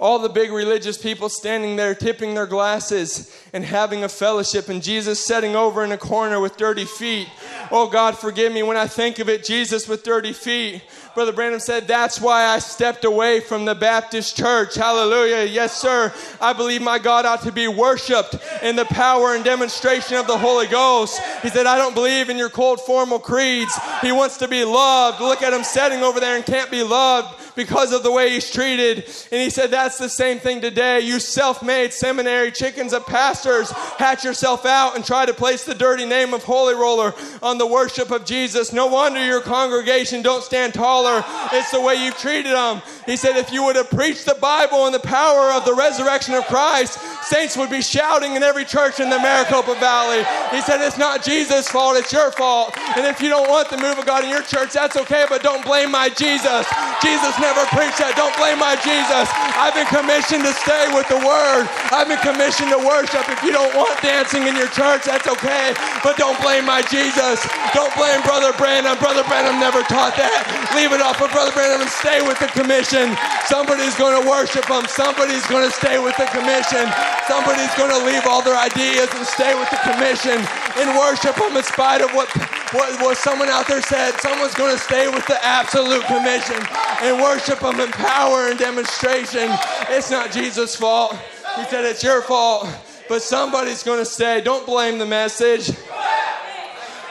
[0.00, 4.82] all the big religious people standing there tipping their glasses and having a fellowship, and
[4.82, 7.28] Jesus sitting over in a corner with dirty feet.
[7.70, 10.82] Oh, God, forgive me when I think of it, Jesus with dirty feet.
[11.14, 14.76] Brother Branham said, That's why I stepped away from the Baptist church.
[14.76, 15.44] Hallelujah.
[15.44, 16.12] Yes, sir.
[16.40, 20.38] I believe my God ought to be worshiped in the power and demonstration of the
[20.38, 21.20] Holy Ghost.
[21.42, 23.76] He said, I don't believe in your cold formal creeds.
[24.02, 25.20] He wants to be loved.
[25.20, 28.50] Look at him sitting over there and can't be loved because of the way he's
[28.50, 29.04] treated.
[29.30, 31.00] And he said, That's the same thing today.
[31.00, 35.74] You self made seminary chickens of pastors hatch yourself out and try to place the
[35.74, 38.72] dirty name of Holy Roller on the worship of Jesus.
[38.72, 41.22] No wonder your congregation don't stand taller.
[41.52, 42.80] It's the way you've treated them.
[43.04, 46.34] He said, If you would have preached the Bible and the power of the resurrection
[46.34, 50.24] of Christ, saints would be shouting in every church in the Maricopa Valley.
[50.50, 52.72] He said, It's not Jesus' fault, it's your fault.
[52.96, 55.42] And if you don't want the move of God in your church, that's okay, but
[55.42, 56.66] don't blame my Jesus.
[57.02, 58.14] Jesus never preach that.
[58.14, 59.26] Don't blame my Jesus.
[59.58, 61.66] I've been commissioned to stay with the word.
[61.90, 63.26] I've been commissioned to worship.
[63.26, 65.74] If you don't want dancing in your church, that's okay.
[66.06, 67.42] But don't blame my Jesus.
[67.74, 68.94] Don't blame Brother Branham.
[69.02, 70.46] Brother Branham never taught that.
[70.78, 73.10] Leave it off of Brother Branham and stay with the commission.
[73.50, 74.86] Somebody's going to worship him.
[74.86, 76.86] Somebody's going to stay with the commission.
[77.26, 80.38] Somebody's going to leave all their ideas and stay with the commission
[80.78, 82.30] and worship him in spite of what,
[82.70, 84.14] what, what someone out there said.
[84.22, 86.58] Someone's going to stay with the absolute commission
[87.02, 89.48] and worship worship Him in power and demonstration.
[89.88, 91.16] It's not Jesus' fault.
[91.56, 92.66] He said it's your fault.
[93.08, 95.70] But somebody's going to say, don't blame the message.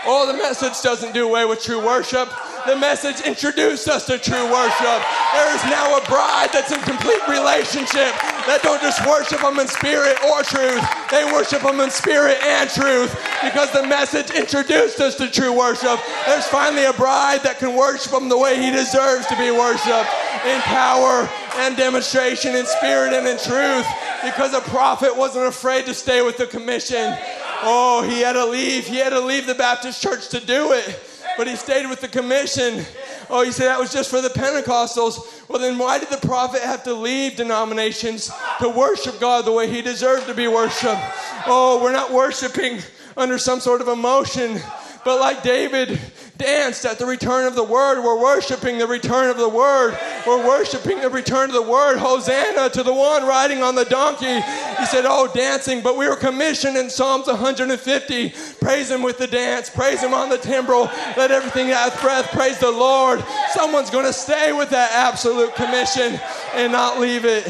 [0.05, 2.29] Oh, the message doesn't do away with true worship.
[2.67, 5.01] The message introduced us to true worship.
[5.33, 8.11] There is now a bride that's in complete relationship
[8.45, 10.83] that don't just worship Him in spirit or truth.
[11.09, 15.99] They worship Him in spirit and truth because the message introduced us to true worship.
[16.27, 20.11] There's finally a bride that can worship Him the way He deserves to be worshiped
[20.43, 21.29] in power
[21.63, 23.87] and demonstration, in spirit and in truth
[24.23, 27.15] because a prophet wasn't afraid to stay with the commission.
[27.61, 28.85] Oh, he had to leave.
[28.85, 32.07] He had to leave the Baptist church to do it but he stayed with the
[32.07, 32.85] commission.
[33.29, 35.47] Oh, you say that was just for the Pentecostals.
[35.47, 39.69] Well, then why did the prophet have to leave denominations to worship God the way
[39.69, 41.01] he deserved to be worshiped?
[41.45, 42.79] Oh, we're not worshiping
[43.15, 44.59] under some sort of emotion.
[45.05, 45.99] But like David,
[46.37, 48.01] danced at the return of the word.
[48.01, 49.97] We're worshiping the return of the word.
[50.29, 51.97] We're worshiping the return of the word.
[51.97, 54.39] Hosanna to the one riding on the donkey.
[54.79, 55.81] He said, Oh, dancing.
[55.81, 58.33] But we were commissioned in Psalms 150.
[58.61, 59.71] Praise him with the dance.
[59.71, 60.83] Praise him on the timbrel.
[61.17, 63.23] Let everything that hath breath praise the Lord.
[63.53, 66.19] Someone's going to stay with that absolute commission
[66.53, 67.47] and not leave it.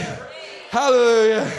[0.69, 1.51] Hallelujah.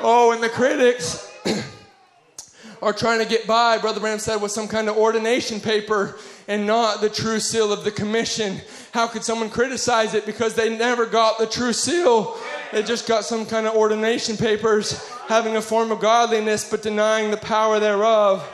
[0.00, 1.28] Oh, and the critics
[2.82, 6.66] are trying to get by, Brother Branham said, with some kind of ordination paper and
[6.66, 8.60] not the true seal of the commission.
[8.92, 12.36] How could someone criticize it because they never got the true seal?
[12.72, 17.30] They just got some kind of ordination papers having a form of godliness but denying
[17.30, 18.48] the power thereof.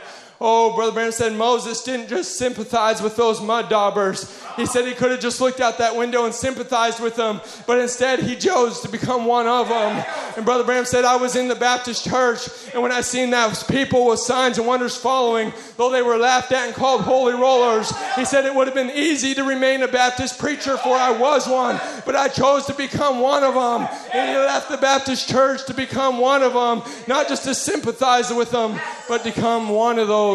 [0.45, 4.29] Oh, Brother Branham said Moses didn't just sympathize with those mud daubers.
[4.57, 7.79] He said he could have just looked out that window and sympathized with them, but
[7.79, 10.05] instead he chose to become one of them.
[10.35, 13.63] And Brother Branham said, I was in the Baptist church, and when I seen that
[13.69, 17.93] people with signs and wonders following, though they were laughed at and called holy rollers,
[18.17, 21.47] he said it would have been easy to remain a Baptist preacher, for I was
[21.47, 23.87] one, but I chose to become one of them.
[24.13, 28.29] And he left the Baptist church to become one of them, not just to sympathize
[28.29, 28.77] with them,
[29.07, 30.32] but become one of those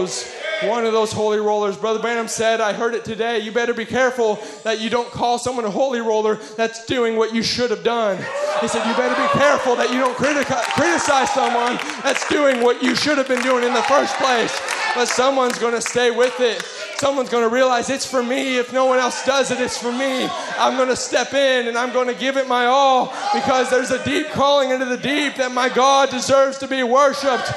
[0.63, 1.77] one of those holy rollers.
[1.77, 3.39] Brother Branham said, I heard it today.
[3.39, 7.35] You better be careful that you don't call someone a holy roller that's doing what
[7.35, 8.17] you should have done.
[8.61, 12.83] He said, You better be careful that you don't criti- criticize someone that's doing what
[12.83, 14.61] you should have been doing in the first place.
[14.95, 16.63] But someone's going to stay with it.
[16.99, 18.59] Someone's going to realize it's for me.
[18.59, 20.29] If no one else does it, it's for me.
[20.59, 23.93] I'm going to step in and I'm going to give it my all because there's
[23.93, 27.53] a deep calling into the deep that my God deserves to be worshiped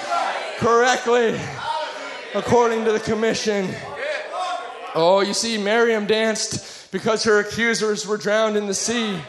[0.60, 1.40] correctly
[2.34, 3.70] according to the commission.
[4.96, 9.20] Oh, you see, Miriam danced because her accusers were drowned in the sea.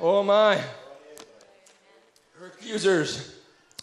[0.00, 0.56] Oh, my.
[2.38, 3.34] Her accusers,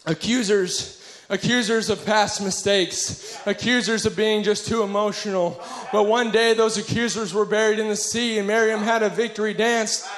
[0.06, 5.60] accusers, accusers of past mistakes, accusers of being just too emotional.
[5.92, 9.54] But one day, those accusers were buried in the sea, and Miriam had a victory
[9.54, 10.08] dance.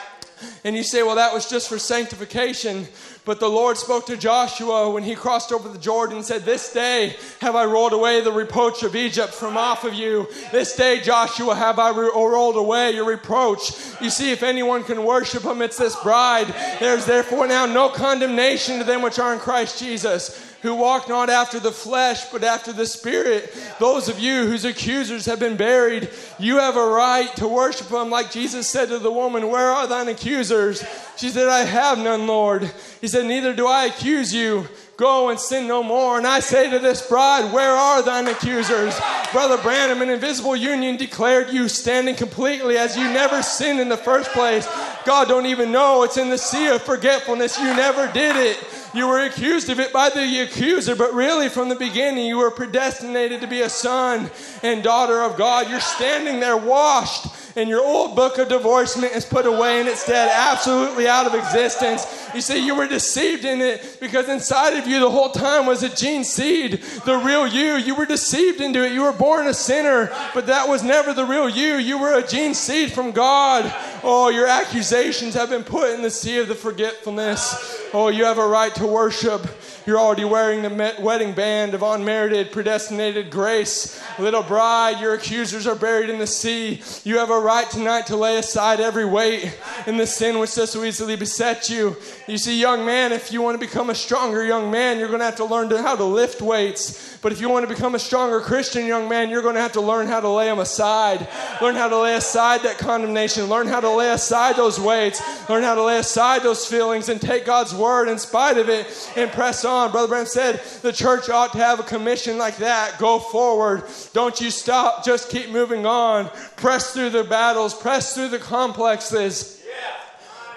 [0.65, 2.87] And you say, well, that was just for sanctification.
[3.27, 6.73] But the Lord spoke to Joshua when he crossed over the Jordan and said, This
[6.73, 10.29] day have I rolled away the reproach of Egypt from off of you.
[10.53, 13.73] This day, Joshua, have I re- rolled away your reproach.
[14.01, 16.55] You see, if anyone can worship him, it's this bride.
[16.79, 21.31] There's therefore now no condemnation to them which are in Christ Jesus who walk not
[21.31, 23.57] after the flesh, but after the Spirit.
[23.79, 28.11] Those of you whose accusers have been buried, you have a right to worship them.
[28.11, 30.85] Like Jesus said to the woman, Where are thine accusers?
[31.17, 32.71] She said, I have none, Lord.
[33.01, 34.67] He said, Neither do I accuse you.
[34.97, 36.17] Go and sin no more.
[36.17, 38.99] And I say to this bride, Where are thine accusers?
[39.31, 43.97] Brother Branham, an invisible union declared you standing completely as you never sinned in the
[43.97, 44.67] first place.
[45.05, 47.59] God don't even know it's in the sea of forgetfulness.
[47.59, 48.59] You never did it.
[48.97, 52.51] You were accused of it by the accuser, but really from the beginning you were
[52.51, 54.31] predestinated to be a son
[54.63, 55.69] and daughter of God.
[55.69, 60.07] You're standing there washed and your old book of divorcement is put away and it's
[60.07, 62.05] dead, absolutely out of existence.
[62.35, 65.83] You see, you were deceived in it because inside of you the whole time was
[65.83, 67.77] a gene seed, the real you.
[67.77, 68.93] You were deceived into it.
[68.93, 71.77] You were born a sinner, but that was never the real you.
[71.77, 73.73] You were a gene seed from God.
[74.03, 77.89] Oh, your accusations have been put in the sea of the forgetfulness.
[77.95, 79.47] Oh, you have a right to worship.
[79.87, 84.03] You're already wearing the wedding band of unmerited, predestinated grace.
[84.19, 86.83] Little bride, your accusers are buried in the sea.
[87.05, 90.73] You have a right tonight to lay aside every weight and the sin which does
[90.73, 91.97] so easily beset you.
[92.27, 95.21] You see, young man, if you want to become a stronger young man, you're going
[95.21, 97.17] to have to learn to, how to lift weights.
[97.23, 99.73] But if you want to become a stronger Christian young man, you're going to have
[99.73, 101.29] to learn how to lay them aside.
[101.63, 103.45] Learn how to lay aside that condemnation.
[103.47, 105.23] Learn how to lay aside those weights.
[105.49, 109.13] Learn how to lay aside those feelings and take God's word in spite of it
[109.17, 109.76] and press on.
[109.91, 112.99] Brother Branham said the church ought to have a commission like that.
[112.99, 113.85] Go forward.
[114.13, 115.05] Don't you stop.
[115.05, 116.29] Just keep moving on.
[116.57, 117.75] Press through the battles.
[117.75, 119.63] Press through the complexes.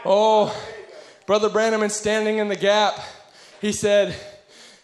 [0.05, 0.55] Oh,
[1.25, 2.99] Brother Branham is standing in the gap.
[3.62, 4.15] He said,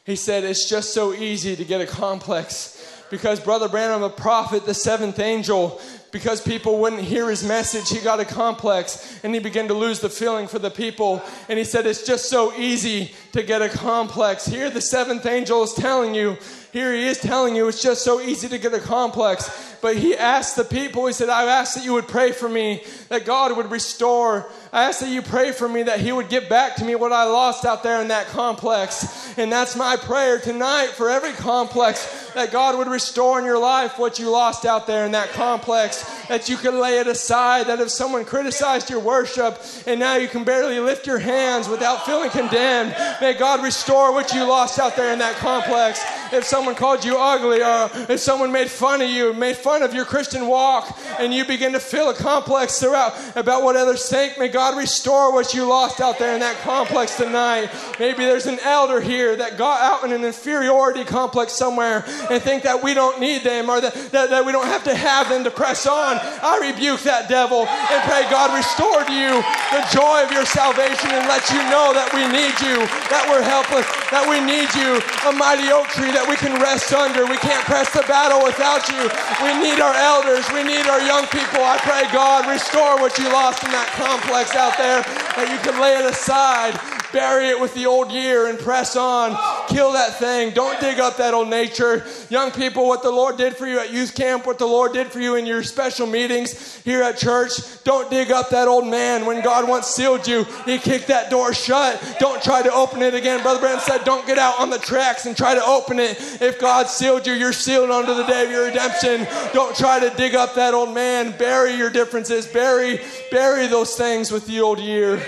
[0.06, 4.66] he said, it's just so easy to get a complex because Brother Branham, a prophet,
[4.66, 5.80] the seventh angel,
[6.16, 10.00] because people wouldn't hear his message, he got a complex and he began to lose
[10.00, 11.22] the feeling for the people.
[11.50, 14.46] And he said, It's just so easy to get a complex.
[14.46, 16.38] Here, the seventh angel is telling you,
[16.72, 19.78] here he is telling you, it's just so easy to get a complex.
[19.82, 22.84] But he asked the people, he said, I asked that you would pray for me,
[23.10, 24.50] that God would restore.
[24.72, 27.12] I asked that you pray for me, that he would give back to me what
[27.12, 29.38] I lost out there in that complex.
[29.38, 33.98] And that's my prayer tonight for every complex that God would restore in your life
[33.98, 37.80] what you lost out there in that complex, that you could lay it aside, that
[37.80, 42.30] if someone criticized your worship and now you can barely lift your hands without feeling
[42.30, 46.04] condemned, may God restore what you lost out there in that complex.
[46.34, 49.94] If someone called you ugly or if someone made fun of you, made fun of
[49.94, 54.38] your Christian walk, and you begin to feel a complex throughout about what others think,
[54.38, 57.70] may God restore what you lost out there in that complex tonight.
[58.00, 62.64] Maybe there's an elder here that got out in an inferiority complex somewhere and think
[62.64, 65.44] that we don't need them or that, that, that we don't have to have them
[65.44, 66.18] to press on.
[66.22, 71.12] I rebuke that devil and pray God restore to you the joy of your salvation
[71.12, 72.80] and let you know that we need you,
[73.12, 76.94] that we're helpless, that we need you, a mighty oak tree that we can rest
[76.94, 77.28] under.
[77.28, 79.04] We can't press the battle without you.
[79.44, 80.46] We need our elders.
[80.54, 81.62] We need our young people.
[81.66, 85.04] I pray, God, restore what you lost in that complex out there,
[85.36, 89.38] that you can lay it aside bury it with the old year and press on.
[89.70, 90.54] Kill that thing.
[90.54, 92.06] Don't dig up that old nature.
[92.30, 95.08] Young people, what the Lord did for you at youth camp, what the Lord did
[95.08, 99.26] for you in your special meetings here at church, don't dig up that old man.
[99.26, 102.18] When God once sealed you, He kicked that door shut.
[102.20, 103.42] Don't try to open it again.
[103.42, 106.18] Brother Branham said, don't get out on the tracks and try to open it.
[106.42, 109.26] If God sealed you, you're sealed unto the day of your redemption.
[109.54, 111.34] Don't try to dig up that old man.
[111.38, 112.46] Bury your differences.
[112.46, 113.00] Bury,
[113.32, 115.22] bury those things with the old year.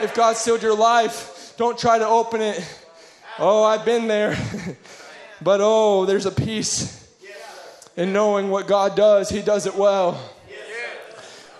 [0.00, 2.64] If God sealed your life, don't try to open it.
[3.38, 4.36] Oh, I've been there.
[5.42, 6.98] but oh, there's a peace
[7.96, 9.28] in knowing what God does.
[9.28, 10.30] He does it well.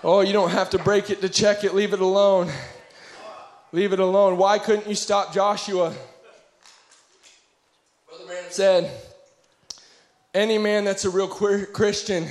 [0.04, 1.74] Oh, you don't have to break it to check it.
[1.74, 2.50] Leave it alone.
[3.70, 4.36] Leave it alone.
[4.36, 5.94] Why couldn't you stop Joshua?
[8.08, 8.90] Brother Branham said,
[10.34, 12.26] any man that's a real Christian,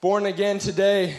[0.00, 1.16] born again today,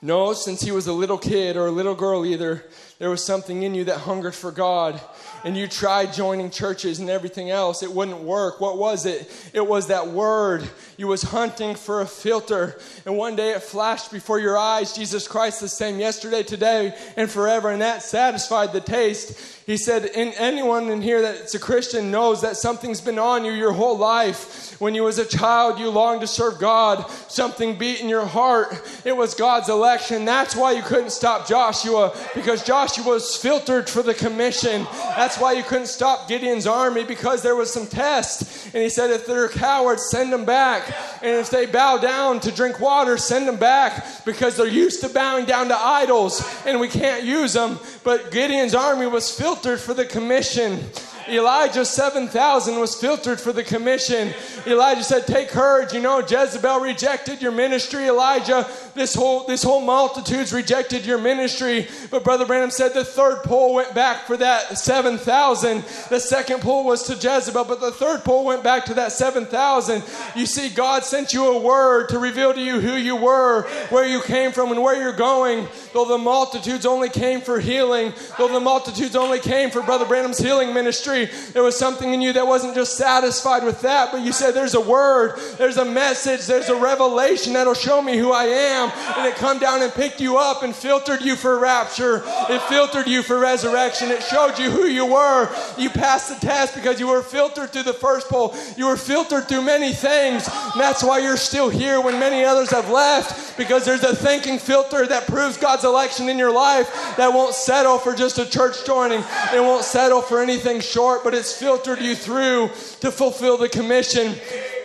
[0.00, 2.64] knows since he was a little kid or a little girl either
[2.98, 5.00] there was something in you that hungered for God
[5.44, 7.82] and you tried joining churches and everything else.
[7.82, 8.60] It wouldn't work.
[8.60, 9.30] What was it?
[9.52, 14.10] It was that word you was hunting for a filter and one day it flashed
[14.10, 18.80] before your eyes jesus christ the same yesterday today and forever and that satisfied the
[18.80, 23.44] taste he said, in, anyone in here that's a Christian knows that something's been on
[23.44, 24.80] you your whole life.
[24.80, 27.10] When you was a child, you longed to serve God.
[27.26, 28.80] Something beat in your heart.
[29.04, 30.24] It was God's election.
[30.24, 34.86] That's why you couldn't stop Joshua, because Joshua was filtered for the commission.
[35.16, 38.66] That's why you couldn't stop Gideon's army, because there was some test.
[38.66, 40.85] And he said, if they're cowards, send them back.
[41.22, 45.08] And if they bow down to drink water, send them back, because they're used to
[45.08, 47.78] bowing down to idols, and we can't use them.
[48.04, 50.84] But Gideon's army was filtered for the commission.
[51.28, 54.32] Elijah 7,000 was filtered for the commission.
[54.66, 55.92] Elijah said, Take courage.
[55.92, 58.04] You know, Jezebel rejected your ministry.
[58.04, 61.88] Elijah, this whole, this whole multitude's rejected your ministry.
[62.10, 65.84] But Brother Branham said the third pull went back for that 7,000.
[66.10, 70.02] The second pull was to Jezebel, but the third pull went back to that 7,000.
[70.36, 74.06] You see, God sent you a word to reveal to you who you were, where
[74.06, 75.66] you came from, and where you're going.
[75.92, 80.38] Though the multitudes only came for healing, though the multitudes only came for Brother Branham's
[80.38, 84.32] healing ministry there was something in you that wasn't just satisfied with that, but you
[84.32, 88.44] said, There's a word, there's a message, there's a revelation that'll show me who I
[88.44, 88.92] am.
[89.16, 92.22] And it come down and picked you up and filtered you for rapture.
[92.48, 94.10] It filtered you for resurrection.
[94.10, 95.48] It showed you who you were.
[95.78, 98.54] You passed the test because you were filtered through the first pull.
[98.76, 100.48] You were filtered through many things.
[100.48, 104.58] And that's why you're still here when many others have left because there's a thinking
[104.58, 108.84] filter that proves God's election in your life that won't settle for just a church
[108.84, 109.20] joining.
[109.54, 112.66] It won't settle for anything short short, but it's filtered you through
[112.98, 114.34] to fulfill the commission.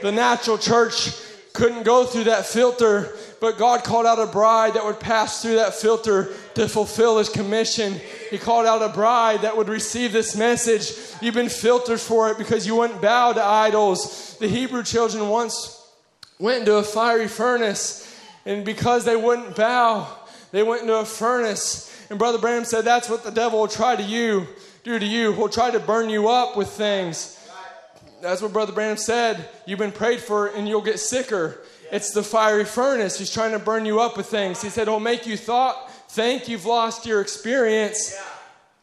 [0.04, 1.10] The natural church
[1.52, 3.10] couldn't go through that filter,
[3.40, 7.28] but God called out a bride that would pass through that filter to fulfill his
[7.28, 8.00] commission.
[8.30, 10.94] He called out a bride that would receive this message.
[11.24, 14.38] You've been filtered for it because you wouldn't bow to idols.
[14.38, 15.84] The Hebrew children once
[16.38, 18.16] went into a fiery furnace,
[18.46, 20.08] and because they wouldn't bow,
[20.52, 21.88] they went into a furnace.
[22.12, 24.46] And Brother Branham said that's what the devil will try to you
[24.84, 25.34] do to you.
[25.34, 27.38] He'll try to burn you up with things.
[28.22, 29.50] That's what Brother Branham said.
[29.66, 31.60] You've been prayed for and you'll get sicker.
[31.92, 33.18] It's the fiery furnace.
[33.18, 34.62] He's trying to burn you up with things.
[34.62, 38.16] He said, It'll make you thought, think you've lost your experience.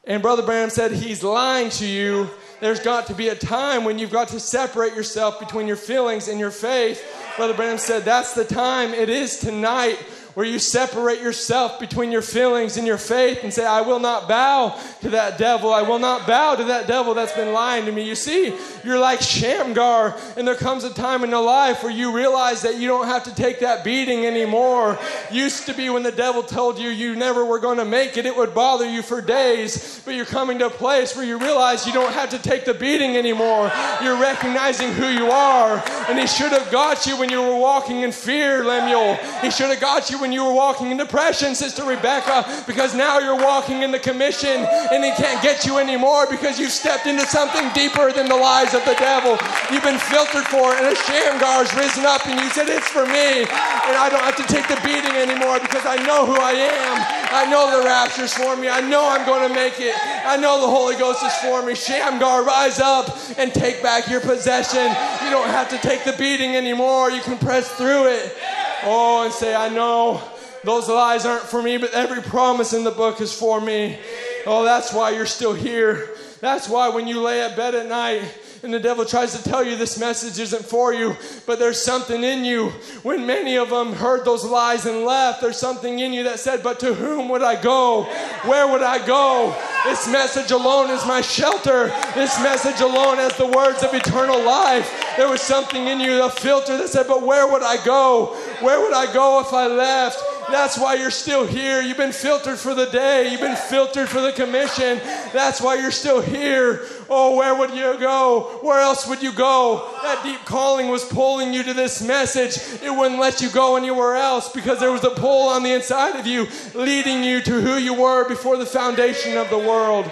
[0.04, 2.28] And Brother Branham said, He's lying to you.
[2.60, 6.28] There's got to be a time when you've got to separate yourself between your feelings
[6.28, 7.04] and your faith.
[7.36, 8.92] Brother Branham said, That's the time.
[8.92, 9.98] It is tonight
[10.34, 14.28] where you separate yourself between your feelings and your faith and say, I will not
[14.28, 15.72] bow to that devil.
[15.72, 18.08] I will not bow to that devil that's been lying to me.
[18.08, 18.54] You see,
[18.84, 22.76] you're like Shamgar, and there comes a time in your life where you realize that
[22.76, 24.98] you don't have to take that beating anymore.
[25.30, 28.26] Used to be when the devil told you you never were going to make it,
[28.26, 31.86] it would bother you for days, but you're coming to a place where you realize
[31.86, 33.70] you don't have to take the beating anymore.
[34.02, 38.02] You're recognizing who you are, and he should have got you when you were walking
[38.02, 39.14] in fear, Lemuel.
[39.40, 43.18] He should have got you when you were walking in depression, Sister Rebecca, because now
[43.18, 47.26] you're walking in the commission and he can't get you anymore because you've stepped into
[47.26, 49.38] something deeper than the lies of the devil.
[49.70, 53.06] You've been filtered for it, and a Shamgar's risen up, and you said, It's for
[53.06, 56.52] me, and I don't have to take the beating anymore because I know who I
[56.52, 57.18] am.
[57.30, 58.68] I know the rapture's for me.
[58.68, 59.94] I know I'm going to make it.
[60.24, 61.74] I know the Holy Ghost is for me.
[61.74, 64.86] Shamgar, rise up and take back your possession.
[65.24, 67.10] You don't have to take the beating anymore.
[67.10, 68.36] You can press through it.
[68.84, 70.22] Oh, and say, I know
[70.64, 73.98] those lies aren't for me, but every promise in the book is for me.
[74.46, 76.10] Oh, that's why you're still here.
[76.40, 78.22] That's why when you lay at bed at night,
[78.62, 82.24] and the devil tries to tell you this message isn't for you, but there's something
[82.24, 82.70] in you.
[83.02, 86.62] When many of them heard those lies and left, there's something in you that said,
[86.62, 88.04] But to whom would I go?
[88.44, 89.56] Where would I go?
[89.84, 91.88] This message alone is my shelter.
[92.14, 94.92] This message alone has the words of eternal life.
[95.16, 98.36] There was something in you, a filter that said, But where would I go?
[98.60, 100.22] Where would I go if I left?
[100.50, 101.82] That's why you're still here.
[101.82, 103.30] You've been filtered for the day.
[103.30, 104.98] You've been filtered for the commission.
[105.32, 106.86] That's why you're still here.
[107.10, 108.58] Oh, where would you go?
[108.62, 109.90] Where else would you go?
[110.02, 112.82] That deep calling was pulling you to this message.
[112.82, 116.18] It wouldn't let you go anywhere else because there was a pull on the inside
[116.18, 120.10] of you leading you to who you were before the foundation of the world.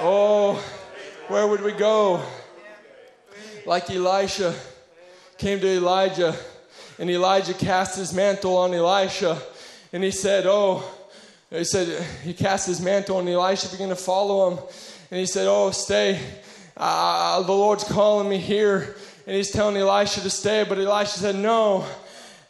[0.00, 0.62] Oh,
[1.28, 2.22] where would we go?
[3.64, 4.54] Like Elisha
[5.38, 6.36] came to Elijah,
[6.98, 9.40] and Elijah cast his mantle on Elisha
[9.92, 10.84] and he said, Oh,
[11.50, 14.58] he said, he cast his mantle and Elisha began to follow him.
[15.10, 16.20] And he said, Oh, stay.
[16.76, 18.96] Uh, the Lord's calling me here.
[19.26, 20.64] And he's telling Elisha to stay.
[20.66, 21.84] But Elisha said, No.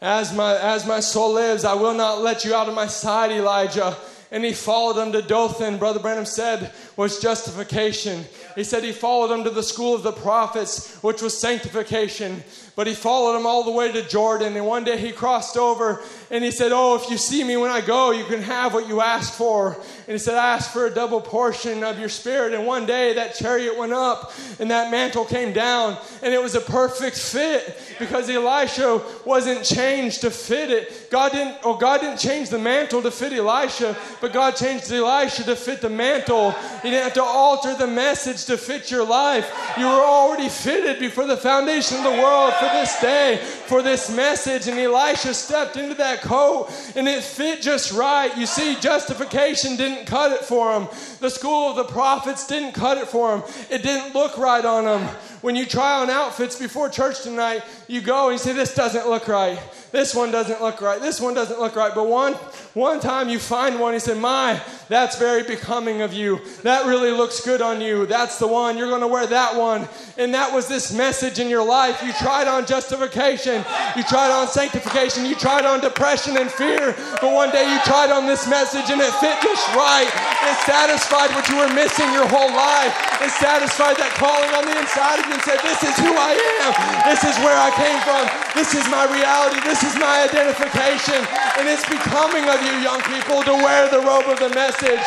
[0.01, 3.30] As my, as my soul lives, I will not let you out of my sight,
[3.30, 3.97] Elijah.
[4.32, 8.24] And he followed him to Dothan, Brother Branham said, was justification.
[8.55, 12.43] He said he followed him to the school of the prophets, which was sanctification.
[12.75, 14.57] But he followed him all the way to Jordan.
[14.57, 16.01] And one day he crossed over
[16.31, 18.89] and he said, Oh, if you see me when I go, you can have what
[18.89, 19.75] you asked for.
[19.75, 22.55] And he said, I asked for a double portion of your spirit.
[22.55, 25.99] And one day that chariot went up and that mantle came down.
[26.23, 31.11] And it was a perfect fit because Elisha wasn't changed to fit it.
[31.11, 35.45] God didn't, or God didn't change the mantle to fit Elisha, but God changed Elisha
[35.45, 36.53] to fit the mantle.
[36.83, 39.53] He didn't have to alter the message to fit your life.
[39.77, 43.37] You were already fitted before the foundation of the world for this day,
[43.67, 44.69] for this message.
[44.69, 48.37] And Elisha stepped into that coat and it fit just right.
[48.37, 50.89] You see, justification didn't cut it for him,
[51.21, 54.85] the school of the prophets didn't cut it for him, it didn't look right on
[54.85, 55.09] him.
[55.43, 59.09] When you try on outfits before church tonight, you go and you say, This doesn't
[59.09, 59.59] look right.
[59.90, 61.01] This one doesn't look right.
[61.01, 61.93] This one doesn't look right.
[61.95, 62.32] But one,
[62.72, 66.40] one time you find one, he said, My, that's very becoming of you.
[66.62, 68.07] That really looks good on you.
[68.07, 68.78] That's the one.
[68.78, 69.88] You're going to wear that one.
[70.16, 72.03] And that was this message in your life.
[72.03, 73.64] You tried on justification,
[73.97, 76.95] you tried on sanctification, you tried on depression and fear.
[77.20, 80.07] But one day you tried on this message and it fit just right.
[80.07, 82.95] It satisfied what you were missing your whole life.
[83.20, 86.37] It satisfied that calling on the inside of you and said, This is who I
[86.37, 86.70] am.
[87.09, 88.28] This is where I came from.
[88.53, 89.64] This is my reality.
[89.64, 91.16] This is my identification.
[91.57, 95.01] And it's becoming of you, young people, to wear the robe of the message.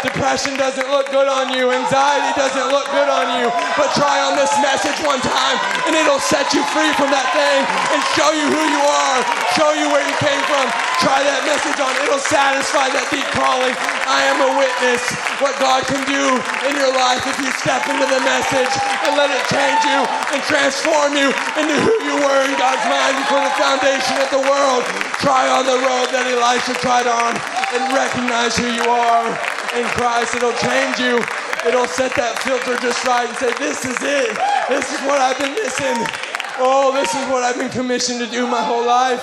[0.00, 1.68] Depression doesn't look good on you.
[1.68, 3.52] Anxiety doesn't look good on you.
[3.76, 7.60] But try on this message one time and it'll set you free from that thing
[7.92, 9.18] and show you who you are,
[9.58, 10.64] show you where you came from.
[11.04, 11.92] Try that message on.
[12.06, 13.74] It'll satisfy that deep calling.
[14.08, 15.02] I am a witness
[15.42, 16.22] what God can do
[16.64, 18.72] in your life if you step into the message
[19.04, 20.00] and let it change you
[20.34, 24.42] and transform you into who you were in God's mind before the foundation of the
[24.44, 24.82] world.
[25.18, 27.34] Try on the road that Elisha tried on
[27.74, 29.26] and recognize who you are
[29.74, 30.36] in Christ.
[30.38, 31.18] It'll change you.
[31.66, 34.30] It'll set that filter just right and say, This is it.
[34.68, 35.98] This is what I've been missing.
[36.58, 39.22] Oh, this is what I've been commissioned to do my whole life.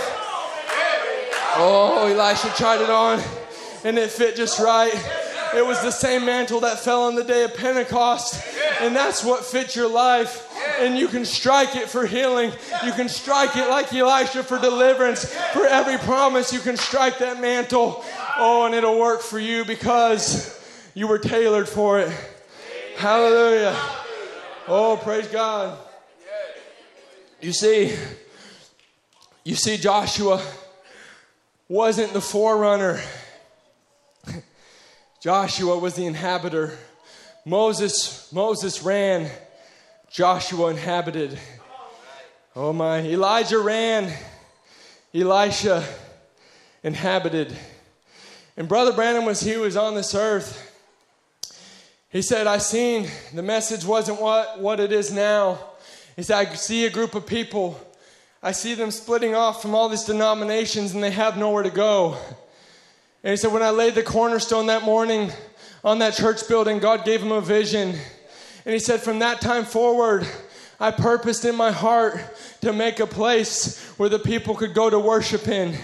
[1.56, 3.22] Oh, Elisha tried it on
[3.84, 4.94] and it fit just right.
[5.56, 8.43] It was the same mantle that fell on the day of Pentecost,
[8.82, 10.49] and that's what fits your life.
[10.80, 12.51] And you can strike it for healing.
[12.84, 15.26] You can strike it like Elisha for deliverance.
[15.54, 18.04] For every promise, you can strike that mantle.
[18.38, 20.60] Oh, and it'll work for you because
[20.95, 22.12] you were tailored for it.
[22.97, 23.76] Hallelujah.
[24.68, 25.78] Oh, praise God.
[27.41, 27.95] You see,
[29.43, 30.41] you see Joshua
[31.68, 33.01] wasn't the forerunner.
[35.24, 36.78] Joshua was the inhabitor.
[37.45, 39.32] Moses, Moses ran.
[40.11, 41.39] Joshua inhabited.
[42.57, 44.11] Oh my, Elijah ran.
[45.15, 45.88] Elisha
[46.84, 47.55] inhabited.
[48.57, 50.78] And Brother Branham was he was on this earth.
[52.09, 55.57] He said, I seen the message wasn't what, what it is now.
[56.17, 57.80] He said, I see a group of people.
[58.41, 62.17] I see them splitting off from all these denominations and they have nowhere to go.
[63.24, 65.32] And he said, When I laid the cornerstone that morning
[65.84, 67.95] on that church building, God gave him a vision.
[68.65, 70.28] And he said, From that time forward,
[70.80, 72.19] I purposed in my heart
[72.61, 75.78] to make a place where the people could go to worship in.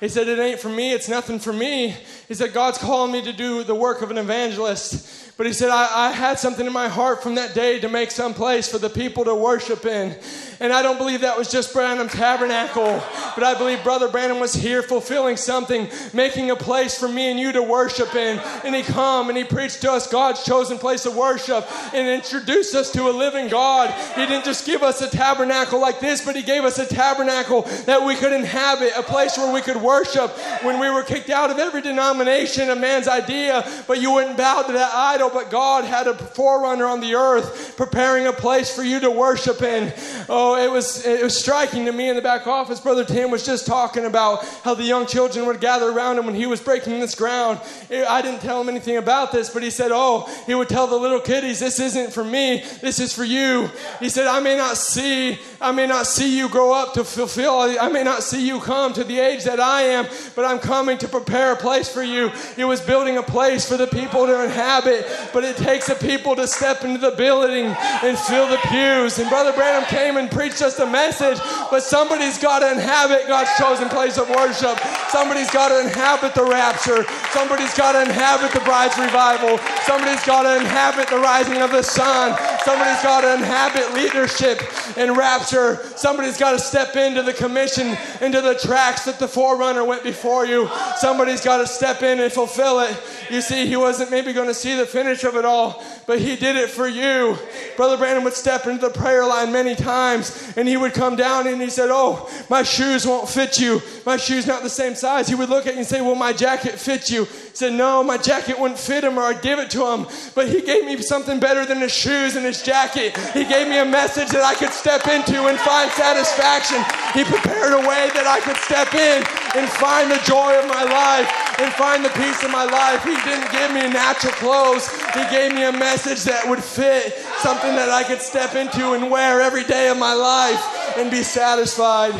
[0.00, 1.96] He said, It ain't for me, it's nothing for me.
[2.28, 5.31] He said, God's calling me to do the work of an evangelist.
[5.42, 8.12] But he said, I, I, had something in my heart from that day to make
[8.12, 10.16] some place for the people to worship in.
[10.60, 13.02] And I don't believe that was just Branham Tabernacle,
[13.34, 17.40] but I believe Brother Branham was here fulfilling something, making a place for me and
[17.40, 18.38] you to worship in.
[18.64, 22.76] And he come and he preached to us God's chosen place of worship and introduced
[22.76, 23.90] us to a living God.
[24.14, 27.62] He didn't just give us a tabernacle like this, but he gave us a tabernacle
[27.86, 30.30] that we could inhabit, a place where we could worship
[30.62, 34.62] when we were kicked out of every denomination, a man's idea, but you wouldn't bow
[34.62, 38.82] to that idol but God had a forerunner on the earth preparing a place for
[38.82, 39.92] you to worship in.
[40.28, 42.80] Oh, it was it was striking to me in the back office.
[42.80, 46.34] Brother Tim was just talking about how the young children would gather around him when
[46.34, 47.60] he was breaking this ground.
[47.90, 50.96] I didn't tell him anything about this, but he said, "Oh, he would tell the
[50.96, 52.64] little kiddies, this isn't for me.
[52.80, 53.70] This is for you."
[54.00, 57.60] He said, "I may not see I may not see you grow up to fulfill,
[57.80, 60.98] I may not see you come to the age that I am, but I'm coming
[60.98, 62.30] to prepare a place for you.
[62.56, 66.36] He was building a place for the people to inhabit, but it takes a people
[66.36, 67.66] to step into the building
[68.02, 69.18] and fill the pews.
[69.18, 71.38] And Brother Branham came and preached us a message,
[71.70, 74.78] but somebody's got to inhabit God's chosen place of worship.
[75.08, 77.04] Somebody's got to inhabit the rapture.
[77.30, 79.58] Somebody's got to inhabit the bride's revival.
[79.84, 82.36] Somebody's got to inhabit the rising of the sun.
[82.64, 84.62] Somebody's got to inhabit leadership
[84.96, 89.84] and rapture Somebody's got to step into the commission, into the tracks that the forerunner
[89.84, 90.68] went before you.
[90.96, 92.96] Somebody's got to step in and fulfill it.
[93.30, 96.36] You see, he wasn't maybe going to see the finish of it all, but he
[96.36, 97.36] did it for you.
[97.76, 101.46] Brother Branham would step into the prayer line many times, and he would come down
[101.46, 103.80] and he said, Oh, my shoes won't fit you.
[104.06, 105.28] My shoes not the same size.
[105.28, 107.24] He would look at you and say, Will my jacket fit you?
[107.24, 110.06] He said, No, my jacket wouldn't fit him, or I'd give it to him.
[110.34, 113.16] But he gave me something better than his shoes and his jacket.
[113.34, 116.82] He gave me a message that I could step into and find satisfaction.
[117.14, 119.24] He prepared a way that I could step in
[119.54, 121.28] and find the joy of my life
[121.60, 123.04] and find the peace of my life.
[123.04, 127.74] He didn't give me natural clothes, He gave me a message that would fit, something
[127.74, 132.14] that I could step into and wear every day of my life and be satisfied.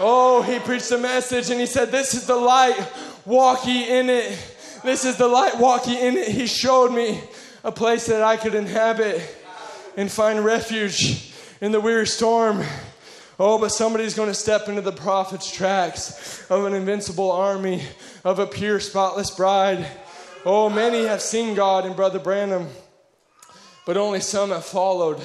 [0.00, 2.78] Oh, he preached a message and he said, This is the light,
[3.24, 4.38] walk ye in it.
[4.84, 6.28] This is the light, walk ye in it.
[6.28, 7.20] He showed me
[7.64, 9.20] a place that I could inhabit
[9.96, 12.62] and find refuge in the weary storm.
[13.40, 17.82] Oh, but somebody's going to step into the prophet's tracks of an invincible army,
[18.24, 19.86] of a pure, spotless bride.
[20.44, 22.68] Oh, many have seen God in Brother Branham,
[23.84, 25.20] but only some have followed.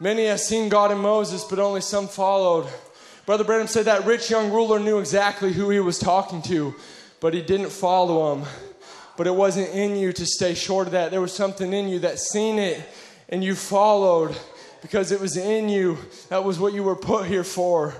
[0.00, 2.68] Many have seen God in Moses, but only some followed.
[3.26, 6.74] Brother Branham said that rich young ruler knew exactly who he was talking to,
[7.20, 8.46] but he didn't follow him.
[9.16, 11.10] But it wasn't in you to stay short of that.
[11.10, 12.80] There was something in you that seen it
[13.28, 14.36] and you followed
[14.82, 15.98] because it was in you.
[16.28, 17.94] That was what you were put here for.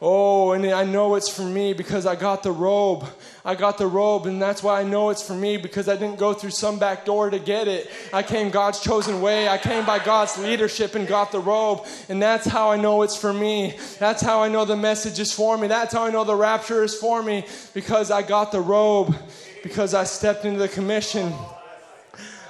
[0.00, 3.04] Oh, and I know it's for me because I got the robe.
[3.44, 6.20] I got the robe, and that's why I know it's for me because I didn't
[6.20, 7.90] go through some back door to get it.
[8.12, 9.48] I came God's chosen way.
[9.48, 13.16] I came by God's leadership and got the robe, and that's how I know it's
[13.16, 13.76] for me.
[13.98, 15.66] That's how I know the message is for me.
[15.66, 17.44] That's how I know the rapture is for me
[17.74, 19.16] because I got the robe,
[19.64, 21.32] because I stepped into the commission.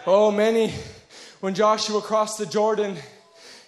[0.07, 0.75] Oh, many,
[1.41, 2.99] when Joshua crossed the Jordan,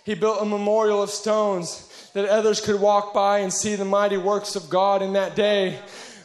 [0.05, 4.17] he built a memorial of stones that others could walk by and see the mighty
[4.17, 5.79] works of God in that day.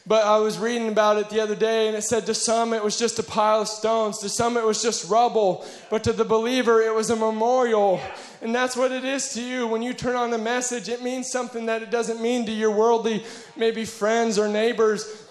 [0.07, 2.83] But I was reading about it the other day, and it said to some it
[2.83, 6.23] was just a pile of stones, to some it was just rubble, but to the
[6.23, 7.99] believer it was a memorial.
[8.41, 9.65] And that's what it is to you.
[9.65, 12.69] When you turn on the message, it means something that it doesn't mean to your
[12.69, 13.23] worldly,
[13.57, 15.24] maybe friends or neighbors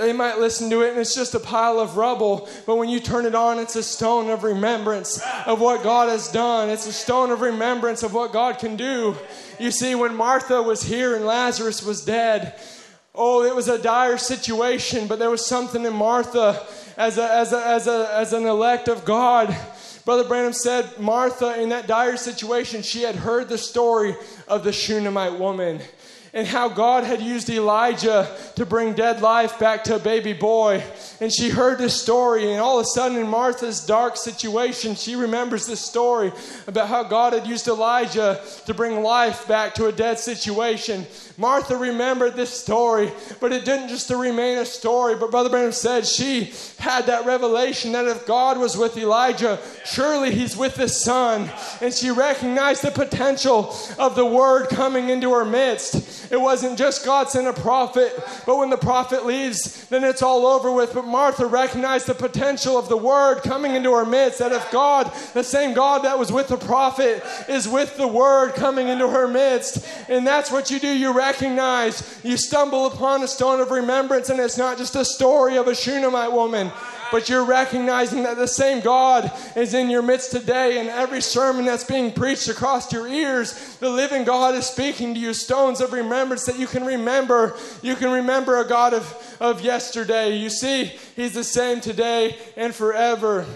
[0.00, 2.48] they might listen to it and it's just a pile of rubble.
[2.66, 6.30] But when you turn it on, it's a stone of remembrance of what God has
[6.30, 6.70] done.
[6.70, 9.16] It's a stone of remembrance of what God can do.
[9.58, 12.58] You see, when Martha was here and Lazarus was dead,
[13.14, 16.64] oh, it was a dire situation, but there was something in Martha
[16.96, 19.54] as, a, as, a, as, a, as an elect of God.
[20.04, 24.16] Brother Branham said, Martha, in that dire situation, she had heard the story
[24.48, 25.80] of the Shunammite woman.
[26.32, 30.82] And how God had used Elijah to bring dead life back to a baby boy.
[31.20, 35.16] And she heard this story, and all of a sudden, in Martha's dark situation, she
[35.16, 36.32] remembers this story
[36.66, 41.06] about how God had used Elijah to bring life back to a dead situation.
[41.40, 43.10] Martha remembered this story,
[43.40, 45.14] but it didn't just remain a story.
[45.14, 50.32] But Brother Branham said she had that revelation that if God was with Elijah, surely
[50.32, 51.50] he's with his son.
[51.80, 56.30] And she recognized the potential of the word coming into her midst.
[56.30, 58.12] It wasn't just God sent a prophet,
[58.44, 60.92] but when the prophet leaves, then it's all over with.
[60.92, 64.40] But Martha recognized the potential of the word coming into her midst.
[64.40, 68.52] That if God, the same God that was with the prophet, is with the word
[68.52, 69.88] coming into her midst.
[70.10, 70.88] And that's what you do.
[70.88, 71.29] You recognize
[72.22, 75.74] you stumble upon a stone of remembrance, and it's not just a story of a
[75.74, 76.72] Shunammite woman
[77.10, 80.78] but you're recognizing that the same God is in your midst today.
[80.78, 85.20] And every sermon that's being preached across your ears, the living God is speaking to
[85.20, 85.34] you.
[85.34, 87.56] Stones of remembrance that you can remember.
[87.82, 90.36] You can remember a God of, of yesterday.
[90.36, 90.84] You see,
[91.16, 93.46] He's the same today and forever.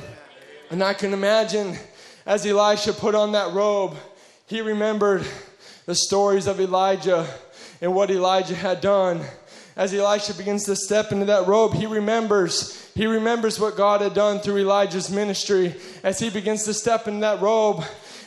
[0.70, 1.76] And I can imagine
[2.26, 3.96] as Elisha put on that robe,
[4.46, 5.26] he remembered
[5.86, 7.26] the stories of Elijah
[7.80, 9.20] and what Elijah had done.
[9.76, 12.90] As Elisha begins to step into that robe, he remembers.
[12.94, 15.74] He remembers what God had done through Elijah's ministry.
[16.04, 17.84] As he begins to step into that robe,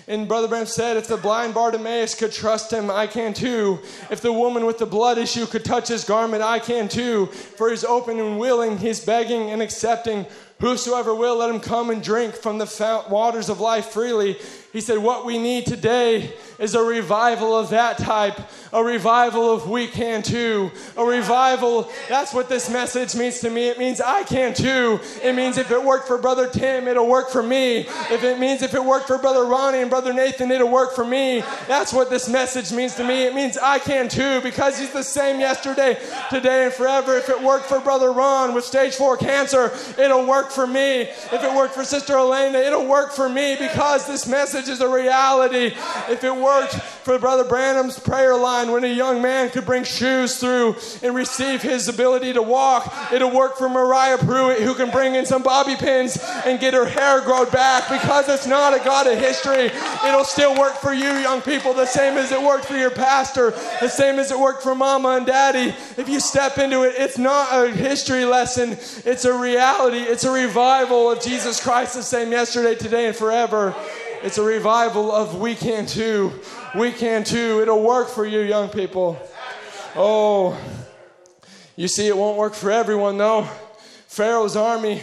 [0.09, 3.79] and Brother Branham said, if the blind Bartimaeus could trust him, I can too.
[4.09, 7.25] If the woman with the blood issue could touch his garment, I can too.
[7.25, 10.25] For he's open and willing, he's begging and accepting.
[10.61, 14.37] Whosoever will, let him come and drink from the fount- waters of life freely.
[14.71, 18.39] He said, What we need today is a revival of that type,
[18.73, 21.89] a revival of we can too, a revival.
[22.09, 23.67] That's what this message means to me.
[23.67, 24.99] It means I can too.
[25.23, 27.79] It means if it worked for Brother Tim, it'll work for me.
[28.11, 31.05] If it means if it worked for Brother Ronnie and Brother Nathan, it'll work for
[31.05, 31.43] me.
[31.67, 33.25] That's what this message means to me.
[33.25, 35.97] It means I can too because he's the same yesterday,
[36.29, 37.17] today, and forever.
[37.17, 41.01] If it worked for Brother Ron with stage four cancer, it'll work for me.
[41.01, 44.89] If it worked for Sister Elena, it'll work for me because this message is a
[44.89, 45.75] reality.
[46.09, 50.39] If it worked for Brother Branham's prayer line when a young man could bring shoes
[50.39, 55.15] through and receive his ability to walk, it'll work for Mariah Pruitt who can bring
[55.15, 59.07] in some bobby pins and get her hair grown back because it's not a God
[59.07, 59.71] of history.
[60.07, 63.51] It'll still work for you, young people, the same as it worked for your pastor,
[63.81, 65.75] the same as it worked for mama and daddy.
[65.97, 70.31] If you step into it, it's not a history lesson, it's a reality, it's a
[70.31, 73.75] revival of Jesus Christ, the same yesterday, today, and forever.
[74.23, 76.33] It's a revival of we can too.
[76.75, 77.59] We can too.
[77.61, 79.19] It'll work for you, young people.
[79.95, 80.59] Oh,
[81.75, 83.47] you see, it won't work for everyone, though.
[84.07, 85.01] Pharaoh's army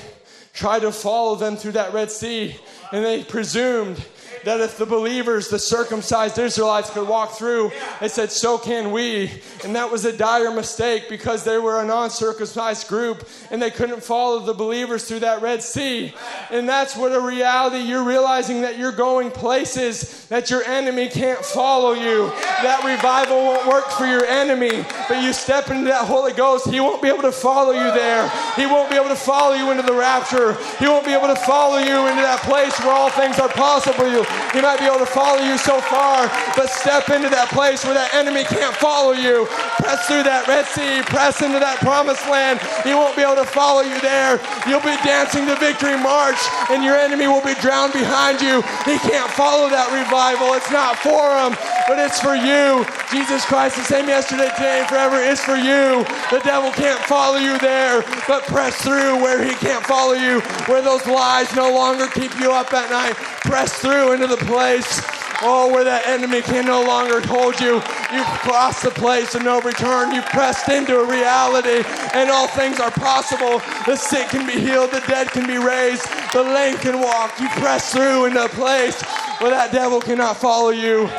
[0.52, 2.56] tried to follow them through that Red Sea,
[2.92, 4.04] and they presumed
[4.44, 9.30] that if the believers, the circumcised Israelites, could walk through, they said, so can we.
[9.64, 13.70] And that was a dire mistake because they were a non circumcised group and they
[13.70, 16.14] couldn't follow the believers through that Red Sea.
[16.50, 17.78] And that's what a reality.
[17.78, 22.28] You're realizing that you're going places that your enemy can't follow you.
[22.62, 26.80] That revival won't work for your enemy, but you step into that Holy Ghost, he
[26.80, 28.30] won't be able to follow you there.
[28.56, 30.54] He won't be able to follow you into the rapture.
[30.78, 34.04] He won't be able to follow you into that place where all things are possible.
[34.52, 37.94] He might be able to follow you so far, but step into that place where
[37.94, 39.46] that enemy can't follow you.
[39.82, 42.62] Press through that Red Sea, press into that promised land.
[42.86, 44.38] He won't be able to follow you there.
[44.66, 46.38] You'll be dancing the victory march,
[46.70, 48.62] and your enemy will be drowned behind you.
[48.86, 50.54] He can't follow that revival.
[50.54, 51.58] It's not for him,
[51.90, 52.86] but it's for you.
[53.10, 56.02] Jesus Christ, the same yesterday, today, and forever is for you.
[56.30, 60.82] The devil can't follow you there, but press through where he can't follow you, where
[60.82, 63.14] those lies no longer keep you up at night.
[63.44, 65.02] Press through into the place.
[65.42, 67.82] Oh, where that enemy can no longer hold you.
[68.14, 70.14] You've crossed the place of no return.
[70.14, 73.60] You've pressed into a reality, and all things are possible.
[73.84, 77.38] The sick can be healed, the dead can be raised, the lame can walk.
[77.40, 79.02] You press through into a place
[79.40, 81.10] where that devil cannot follow you.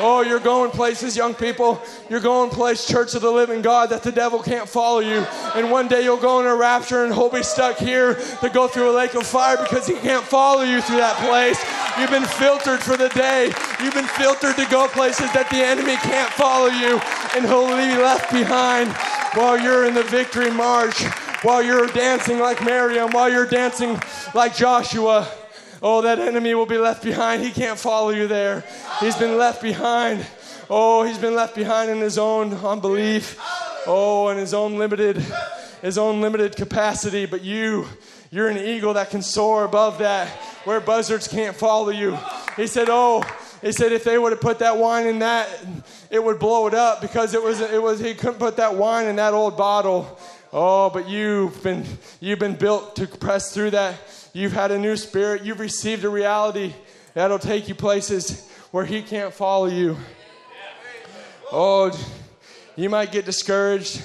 [0.00, 1.80] Oh, you're going places, young people.
[2.08, 5.26] You're going place, Church of the Living God, that the devil can't follow you.
[5.54, 8.66] And one day you'll go in a rapture and he'll be stuck here to go
[8.66, 11.62] through a lake of fire because he can't follow you through that place.
[11.98, 13.52] You've been filtered for the day.
[13.80, 16.98] You've been filtered to go places that the enemy can't follow you,
[17.36, 18.90] and he'll be left behind
[19.34, 21.04] while you're in the victory march,
[21.42, 23.98] while you're dancing like Miriam, while you're dancing
[24.34, 25.28] like Joshua.
[25.86, 27.42] Oh, that enemy will be left behind.
[27.42, 28.64] He can't follow you there.
[29.00, 30.26] He's been left behind.
[30.70, 33.38] Oh, he's been left behind in his own unbelief.
[33.86, 35.22] Oh, in his own limited,
[35.82, 37.26] his own limited capacity.
[37.26, 37.86] But you,
[38.30, 40.28] you're an eagle that can soar above that,
[40.64, 42.18] where buzzards can't follow you.
[42.56, 43.22] He said, Oh,
[43.60, 45.48] He said if they would have put that wine in that,
[46.10, 49.06] it would blow it up because it was it was he couldn't put that wine
[49.06, 50.18] in that old bottle.
[50.50, 51.84] Oh, but you've been
[52.20, 53.96] you've been built to press through that.
[54.36, 55.44] You've had a new spirit.
[55.44, 56.72] You've received a reality
[57.14, 59.96] that'll take you places where he can't follow you.
[61.52, 61.92] Oh,
[62.74, 64.04] you might get discouraged,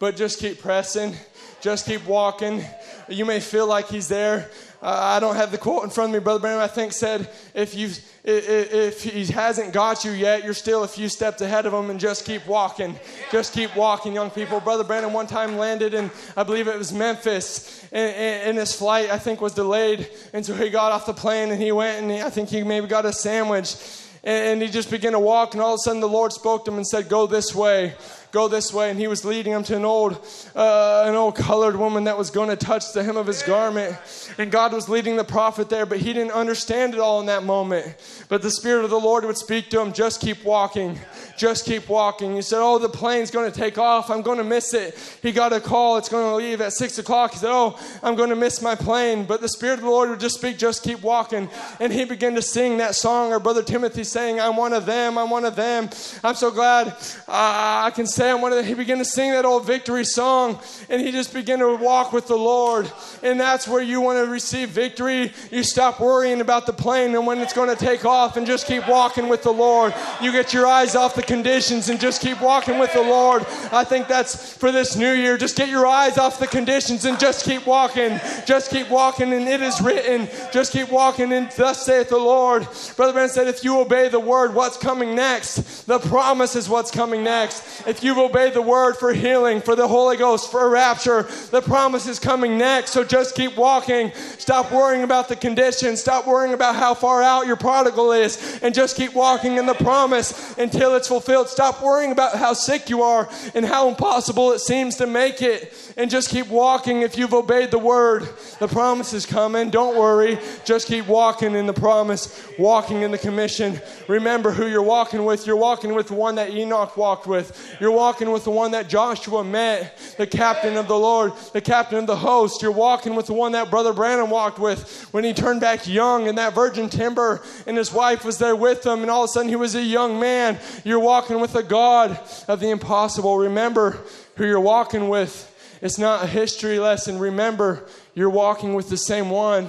[0.00, 1.14] but just keep pressing.
[1.60, 2.64] Just keep walking.
[3.08, 4.50] You may feel like he's there.
[4.82, 6.24] Uh, I don't have the quote in front of me.
[6.24, 7.90] Brother Branham, I think, said, if, you
[8.30, 11.98] if he hasn't got you yet, you're still a few steps ahead of him and
[11.98, 12.98] just keep walking.
[13.32, 14.60] Just keep walking, young people.
[14.60, 19.08] Brother Branham one time landed in, I believe it was Memphis, and, and, his flight,
[19.08, 20.10] I think, was delayed.
[20.34, 22.62] And so he got off the plane and he went and he, I think he
[22.62, 23.76] maybe got a sandwich.
[24.22, 26.66] And, and he just began to walk, and all of a sudden the Lord spoke
[26.66, 27.94] to him and said, Go this way
[28.30, 28.90] go this way.
[28.90, 30.24] And he was leading him to an old,
[30.54, 33.96] uh, an old colored woman that was going to touch the hem of his garment.
[34.38, 37.44] And God was leading the prophet there, but he didn't understand it all in that
[37.44, 37.96] moment.
[38.28, 40.98] But the Spirit of the Lord would speak to him, just keep walking.
[41.38, 42.34] Just keep walking.
[42.34, 44.10] He said, Oh, the plane's going to take off.
[44.10, 44.98] I'm going to miss it.
[45.22, 45.96] He got a call.
[45.96, 47.32] It's going to leave at six o'clock.
[47.32, 49.24] He said, Oh, I'm going to miss my plane.
[49.24, 51.48] But the Spirit of the Lord would just speak, just keep walking.
[51.78, 55.16] And he began to sing that song, or Brother Timothy saying, I'm one of them.
[55.16, 55.88] I'm one of them.
[56.24, 56.92] I'm so glad uh,
[57.28, 58.66] I can I'm one of them.
[58.66, 62.26] He began to sing that old victory song, and he just began to walk with
[62.26, 62.90] the Lord.
[63.22, 65.32] And that's where you want to receive victory.
[65.50, 68.66] You stop worrying about the plane and when it's going to take off and just
[68.66, 69.94] keep walking with the Lord.
[70.20, 73.44] You get your eyes off the conditions and just keep walking with the Lord.
[73.72, 75.36] I think that's for this new year.
[75.36, 78.20] Just get your eyes off the conditions and just keep walking.
[78.46, 80.28] Just keep walking, and it is written.
[80.52, 82.66] Just keep walking, and thus saith the Lord.
[82.96, 85.86] Brother Ben said, if you obey the word, what's coming next?
[85.86, 87.86] The promise is what's coming next.
[87.86, 92.06] If you've obeyed the word for healing, for the Holy Ghost, for rapture, the promise
[92.06, 92.92] is coming next.
[92.92, 94.12] So just keep walking.
[94.38, 96.00] Stop worrying about the conditions.
[96.00, 99.74] Stop worrying about how far out your prodigal is, and just keep walking in the
[99.74, 101.48] promise until it's fulfilled.
[101.48, 105.74] Stop worrying about how sick you are and how impossible it seems to make it.
[105.98, 108.26] And just keep walking if you've obeyed the word.
[108.58, 109.68] The promise is coming.
[109.68, 110.38] Don't worry.
[110.64, 113.82] Just keep walking in the promise, walking in the commission.
[114.06, 115.46] Remember who you're walking with.
[115.46, 117.76] You're walking with the one that Enoch walked with.
[117.80, 121.98] You're walking with the one that Joshua met, the captain of the Lord, the captain
[121.98, 122.62] of the host.
[122.62, 126.28] You're walking with the one that Brother Branham walked with when he turned back young
[126.28, 129.32] in that virgin timber and his wife was there with him and all of a
[129.32, 130.60] sudden he was a young man.
[130.84, 133.36] You're walking with the God of the impossible.
[133.36, 133.98] Remember
[134.36, 135.78] who you're walking with.
[135.82, 137.18] It's not a history lesson.
[137.18, 137.84] Remember,
[138.14, 139.66] you're walking with the same one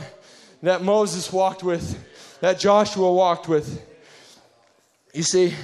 [0.61, 1.97] that Moses walked with,
[2.41, 3.83] that Joshua walked with.
[5.13, 5.55] You see,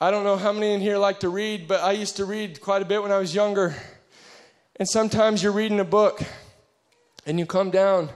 [0.00, 2.60] I don't know how many in here like to read, but I used to read
[2.60, 3.74] quite a bit when I was younger.
[4.76, 6.22] And sometimes you're reading a book
[7.26, 8.10] and you come down,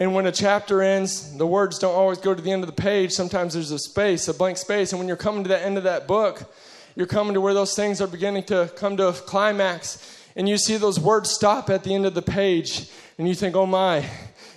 [0.00, 2.82] and when a chapter ends, the words don't always go to the end of the
[2.82, 3.12] page.
[3.12, 4.90] Sometimes there's a space, a blank space.
[4.90, 6.52] And when you're coming to the end of that book,
[6.96, 10.58] you're coming to where those things are beginning to come to a climax, and you
[10.58, 14.04] see those words stop at the end of the page, and you think, oh my,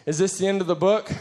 [0.07, 1.11] is this the end of the book?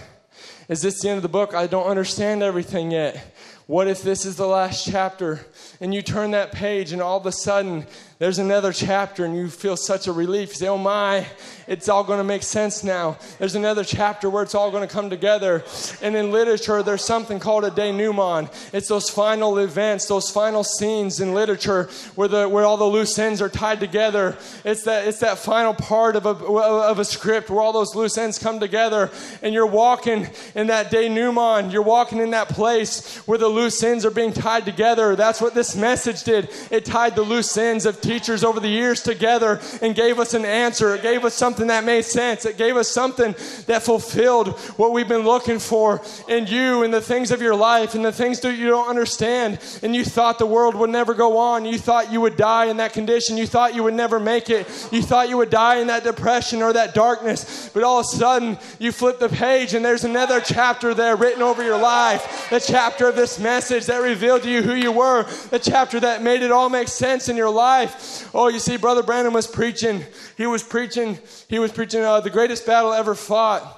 [0.70, 1.54] Is this the end of the book?
[1.54, 3.34] I don't understand everything yet.
[3.66, 5.44] What if this is the last chapter?
[5.80, 7.86] And you turn that page, and all of a sudden,
[8.18, 10.48] there's another chapter, and you feel such a relief.
[10.50, 11.26] You say, Oh my,
[11.66, 13.18] it's all going to make sense now.
[13.38, 15.64] There's another chapter where it's all going to come together.
[16.00, 18.50] And in literature, there's something called a denouement.
[18.72, 23.18] It's those final events, those final scenes in literature where, the, where all the loose
[23.18, 24.38] ends are tied together.
[24.64, 28.16] It's that, it's that final part of a, of a script where all those loose
[28.16, 29.10] ends come together.
[29.42, 31.70] And you're walking in that denouement.
[31.70, 35.16] You're walking in that place where the loose ends are being tied together.
[35.16, 36.48] That's what this message did.
[36.70, 40.44] It tied the loose ends of teachers over the years together and gave us an
[40.44, 40.94] answer.
[40.94, 42.44] It gave us something that made sense.
[42.44, 43.32] It gave us something
[43.66, 47.94] that fulfilled what we've been looking for in you and the things of your life
[47.94, 49.58] and the things that you don't understand.
[49.82, 51.64] And you thought the world would never go on.
[51.64, 53.36] You thought you would die in that condition.
[53.36, 54.68] You thought you would never make it.
[54.92, 57.70] You thought you would die in that depression or that darkness.
[57.74, 61.42] But all of a sudden, you flip the page and there's another chapter there written
[61.42, 62.48] over your life.
[62.50, 65.24] The chapter of this message that revealed to you who you were.
[65.50, 67.95] The chapter that made it all make sense in your life.
[68.34, 70.04] Oh, you see, Brother Branham was preaching.
[70.36, 71.18] He was preaching.
[71.48, 73.75] He was preaching uh, the greatest battle ever fought.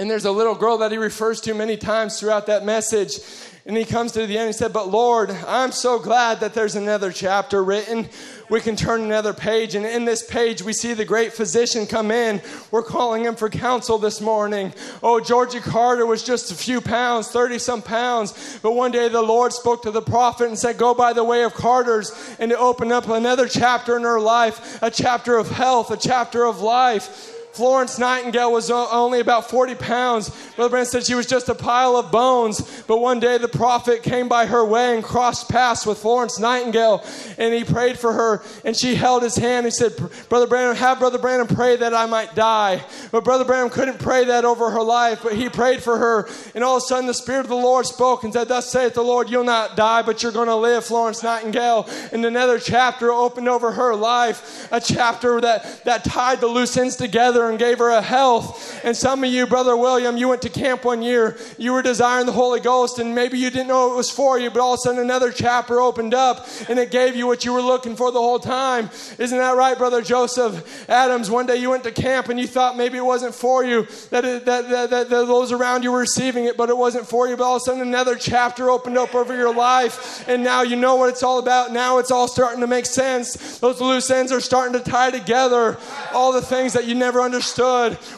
[0.00, 3.18] And there's a little girl that he refers to many times throughout that message.
[3.66, 6.54] And he comes to the end and he said, But Lord, I'm so glad that
[6.54, 8.08] there's another chapter written.
[8.48, 9.74] We can turn another page.
[9.74, 12.40] And in this page, we see the great physician come in.
[12.70, 14.72] We're calling him for counsel this morning.
[15.02, 18.58] Oh, Georgie Carter was just a few pounds, 30 some pounds.
[18.62, 21.44] But one day the Lord spoke to the prophet and said, Go by the way
[21.44, 25.90] of Carter's and to open up another chapter in her life, a chapter of health,
[25.90, 27.36] a chapter of life.
[27.52, 30.30] Florence Nightingale was only about 40 pounds.
[30.54, 32.82] Brother Branham said she was just a pile of bones.
[32.86, 37.04] But one day the prophet came by her way and crossed paths with Florence Nightingale,
[37.38, 39.66] and he prayed for her, and she held his hand.
[39.66, 39.92] He said,
[40.28, 42.84] Brother Branham, have Brother Branham pray that I might die.
[43.10, 46.62] But Brother Branham couldn't pray that over her life, but he prayed for her, and
[46.62, 49.02] all of a sudden the Spirit of the Lord spoke and said, Thus saith the
[49.02, 51.88] Lord, you'll not die, but you're going to live, Florence Nightingale.
[52.12, 56.96] And another chapter opened over her life, a chapter that, that tied the loose ends
[56.96, 58.80] together and gave her a health.
[58.84, 62.26] And some of you, Brother William, you went to camp one year, you were desiring
[62.26, 64.78] the Holy Ghost, and maybe you didn't know it was for you, but all of
[64.78, 68.12] a sudden another chapter opened up and it gave you what you were looking for
[68.12, 68.90] the whole time.
[69.18, 71.30] Isn't that right, Brother Joseph Adams?
[71.30, 74.24] One day you went to camp and you thought maybe it wasn't for you, that,
[74.24, 77.28] it, that, that, that, that those around you were receiving it, but it wasn't for
[77.28, 77.36] you.
[77.36, 80.76] But all of a sudden another chapter opened up over your life, and now you
[80.76, 81.72] know what it's all about.
[81.72, 83.58] Now it's all starting to make sense.
[83.58, 85.78] Those loose ends are starting to tie together
[86.12, 87.29] all the things that you never understood.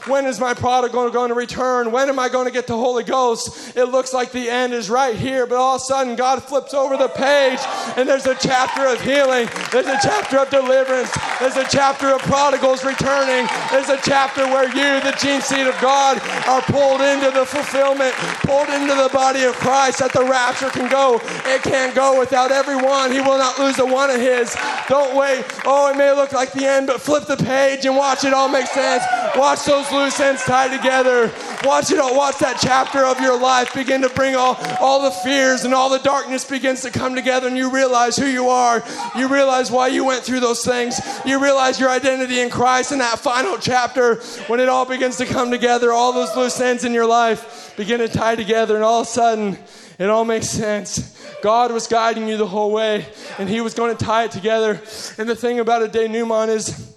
[0.06, 1.92] When is my prodigal going to return?
[1.92, 3.76] When am I going to get the Holy Ghost?
[3.76, 6.74] It looks like the end is right here, but all of a sudden God flips
[6.74, 7.58] over the page
[7.96, 12.20] and there's a chapter of healing, there's a chapter of deliverance, there's a chapter of
[12.22, 17.30] prodigals returning, there's a chapter where you, the gene seed of God, are pulled into
[17.30, 21.20] the fulfillment, pulled into the body of Christ that the rapture can go.
[21.46, 23.10] It can't go without everyone.
[23.12, 24.56] He will not lose a one of his.
[24.88, 25.44] Don't wait.
[25.64, 28.48] Oh, it may look like the end, but flip the page and watch it all
[28.48, 29.01] make sense.
[29.36, 31.32] Watch those loose ends tie together.
[31.64, 32.14] Watch it all.
[32.14, 35.88] Watch that chapter of your life begin to bring all, all the fears and all
[35.88, 38.82] the darkness begins to come together, and you realize who you are.
[39.16, 41.00] You realize why you went through those things.
[41.24, 45.26] You realize your identity in Christ in that final chapter when it all begins to
[45.26, 45.92] come together.
[45.92, 49.10] All those loose ends in your life begin to tie together, and all of a
[49.10, 49.58] sudden,
[49.98, 51.18] it all makes sense.
[51.42, 53.06] God was guiding you the whole way,
[53.38, 54.80] and He was going to tie it together.
[55.18, 56.96] And the thing about a denouement is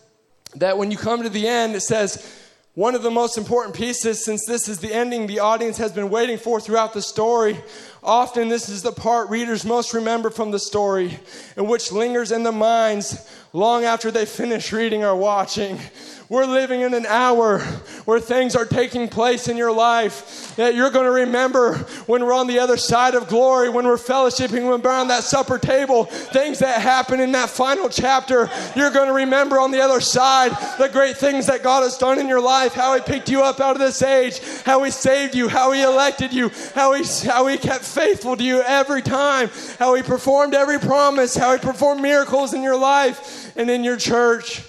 [0.56, 2.41] that when you come to the end, it says,
[2.76, 6.10] one of the most important pieces, since this is the ending the audience has been
[6.10, 7.58] waiting for throughout the story,
[8.03, 11.18] often this is the part readers most remember from the story,
[11.56, 15.80] and which lingers in the minds long after they finish reading or watching.
[16.28, 17.60] We're living in an hour
[18.06, 21.76] where things are taking place in your life that you're going to remember
[22.08, 25.24] when we're on the other side of glory, when we're fellowshipping, when we're on that
[25.24, 28.49] supper table, things that happen in that final chapter.
[28.76, 32.20] You're going to remember on the other side the great things that God has done
[32.20, 35.36] in your life, how He picked you up out of this age, how He saved
[35.36, 39.49] you, how He elected you, how He, how he kept faithful to you every time,
[39.78, 43.97] how He performed every promise, how He performed miracles in your life and in your
[43.97, 44.64] church.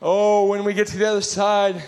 [0.00, 1.82] Oh, when we get to the other side,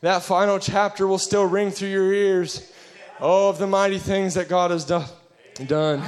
[0.00, 2.72] that final chapter will still ring through your ears.
[3.20, 5.04] Oh, of the mighty things that God has do-
[5.66, 6.02] done.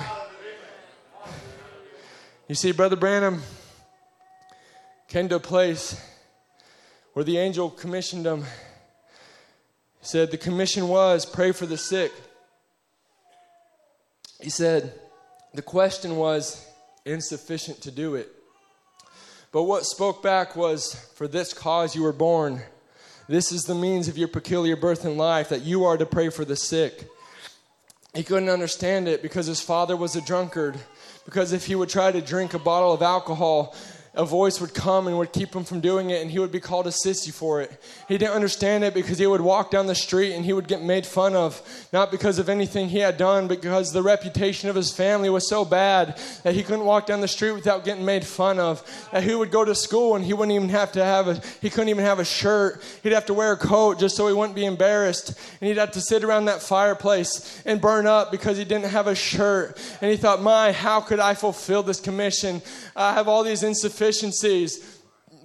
[2.48, 3.40] You see, Brother Branham
[5.08, 5.98] came to a place
[7.12, 8.42] where the angel commissioned him.
[10.00, 12.12] He said, The commission was pray for the sick.
[14.40, 14.92] He said,
[15.54, 16.66] The question was
[17.04, 18.33] insufficient to do it.
[19.54, 22.60] But what spoke back was, For this cause you were born.
[23.28, 26.28] This is the means of your peculiar birth in life, that you are to pray
[26.28, 27.08] for the sick.
[28.14, 30.76] He couldn't understand it because his father was a drunkard.
[31.24, 33.76] Because if he would try to drink a bottle of alcohol,
[34.16, 36.60] a voice would come and would keep him from doing it, and he would be
[36.60, 37.72] called a sissy for it.
[38.06, 40.82] He didn't understand it because he would walk down the street and he would get
[40.82, 41.60] made fun of,
[41.92, 45.48] not because of anything he had done, but because the reputation of his family was
[45.48, 48.82] so bad that he couldn't walk down the street without getting made fun of.
[49.10, 51.68] That he would go to school and he wouldn't even have to have a, he
[51.68, 52.82] couldn't even have a shirt.
[53.02, 55.36] He'd have to wear a coat just so he wouldn't be embarrassed.
[55.60, 59.08] And he'd have to sit around that fireplace and burn up because he didn't have
[59.08, 59.76] a shirt.
[60.00, 62.62] And he thought, my, how could I fulfill this commission?
[62.96, 64.93] I have all these insufficiencies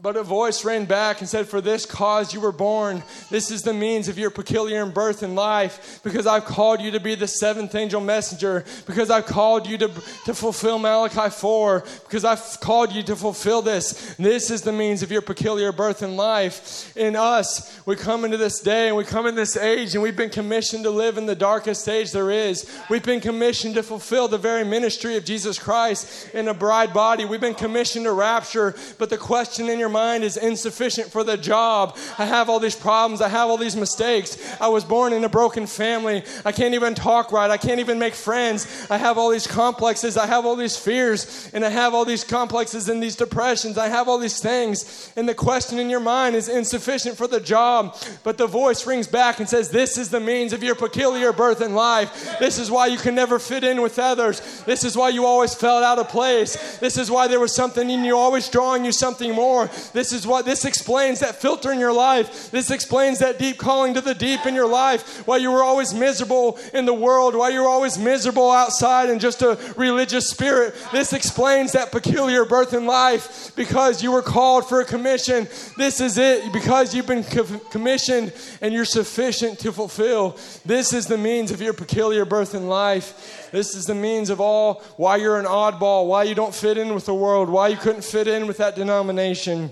[0.02, 3.04] but a voice ran back and said, For this cause you were born.
[3.30, 6.00] This is the means of your peculiar birth in life.
[6.04, 8.64] Because I've called you to be the seventh angel messenger.
[8.86, 9.88] Because I've called you to,
[10.26, 11.84] to fulfill Malachi 4.
[12.04, 14.16] Because I've called you to fulfill this.
[14.16, 16.96] This is the means of your peculiar birth in life.
[16.96, 20.16] In us, we come into this day and we come in this age and we've
[20.16, 22.70] been commissioned to live in the darkest age there is.
[22.90, 27.26] We've been commissioned to fulfill the very ministry of Jesus Christ in a bride body.
[27.26, 28.76] We've been commissioned to rapture.
[28.98, 31.98] But the question in your mind is insufficient for the job.
[32.18, 33.22] I have all these problems.
[33.22, 34.38] I have all these mistakes.
[34.62, 36.24] I was born in a broken family.
[36.46, 37.50] I can't even talk right.
[37.50, 38.88] I can't even make friends.
[38.90, 40.18] I have all these complexes.
[40.18, 41.50] I have all these fears.
[41.54, 43.78] And I have all these complexes and these depressions.
[43.78, 45.12] I have all these things.
[45.16, 47.96] And the question in your mind is insufficient for the job.
[48.24, 51.62] But the voice rings back and says, This is the means of your peculiar birth
[51.62, 52.38] in life.
[52.40, 54.64] This is why you can never fit in with others.
[54.66, 56.78] This is why you always felt out of place.
[56.78, 59.70] This is why there was something in you always drawing you something more.
[59.92, 62.52] This is what this explains that filter in your life.
[62.52, 65.26] This explains that deep calling to the deep in your life.
[65.28, 69.20] Why you were always miserable in the world, why you were always miserable outside and
[69.20, 70.76] just a religious spirit.
[70.92, 75.48] This explains that peculiar birth in life because you were called for a commission.
[75.78, 80.38] This is it because you've been co- commissioned and you're sufficient to fulfill.
[80.66, 83.39] This is the means of your peculiar birth in life.
[83.52, 86.94] This is the means of all why you're an oddball, why you don't fit in
[86.94, 89.72] with the world, why you couldn't fit in with that denomination.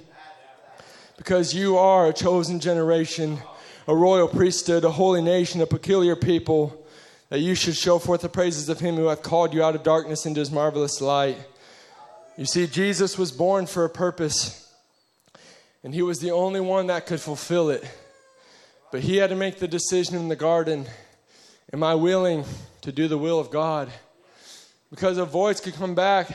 [1.17, 3.39] Because you are a chosen generation,
[3.87, 6.85] a royal priesthood, a holy nation, a peculiar people,
[7.29, 9.83] that you should show forth the praises of him who hath called you out of
[9.83, 11.37] darkness into his marvelous light.
[12.37, 14.71] You see, Jesus was born for a purpose,
[15.83, 17.83] and he was the only one that could fulfill it.
[18.91, 20.87] But he had to make the decision in the garden
[21.73, 22.45] Am I willing
[22.87, 23.91] to do the will of God?
[24.89, 26.29] Because a voice could come back.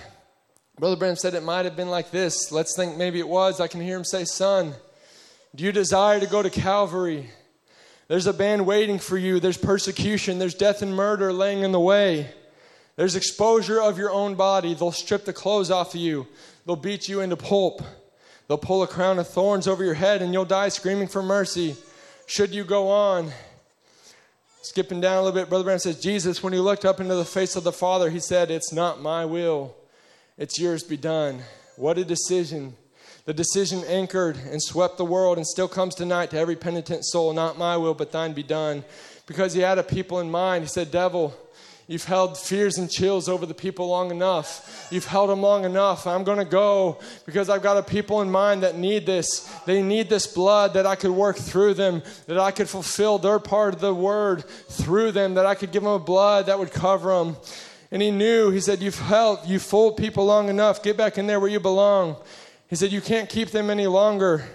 [0.79, 2.53] Brother Branham said it might have been like this.
[2.53, 3.59] Let's think maybe it was.
[3.59, 4.75] I can hear him say, Son,
[5.55, 7.31] do you desire to go to Calvary?
[8.09, 9.41] There's a band waiting for you.
[9.41, 10.39] There's persecution.
[10.39, 12.29] There's death and murder laying in the way.
[12.97, 14.75] There's exposure of your own body.
[14.75, 16.27] They'll strip the clothes off of you.
[16.67, 17.81] They'll beat you into pulp.
[18.47, 21.77] They'll pull a crown of thorns over your head and you'll die screaming for mercy.
[22.27, 23.33] Should you go on?
[24.63, 27.25] Skipping down a little bit, Brother Branham says, Jesus, when he looked up into the
[27.25, 29.75] face of the Father, he said, It's not my will,
[30.39, 31.43] it's yours be done.
[31.77, 32.77] What a decision.
[33.25, 37.33] The decision anchored and swept the world and still comes tonight to every penitent soul,
[37.33, 38.85] not my will, but thine be done.
[39.27, 40.63] Because he had a people in mind.
[40.63, 41.35] He said, Devil,
[41.89, 44.89] You've held fears and chills over the people long enough.
[44.91, 46.07] You've held them long enough.
[46.07, 49.41] I'm going to go because I've got a people in mind that need this.
[49.67, 53.39] They need this blood that I could work through them, that I could fulfill their
[53.39, 56.71] part of the word through them, that I could give them a blood that would
[56.71, 57.37] cover them.
[57.91, 60.83] And he knew, he said, You've held, you've fooled people long enough.
[60.83, 62.17] Get back in there where you belong.
[62.69, 64.47] He said, You can't keep them any longer.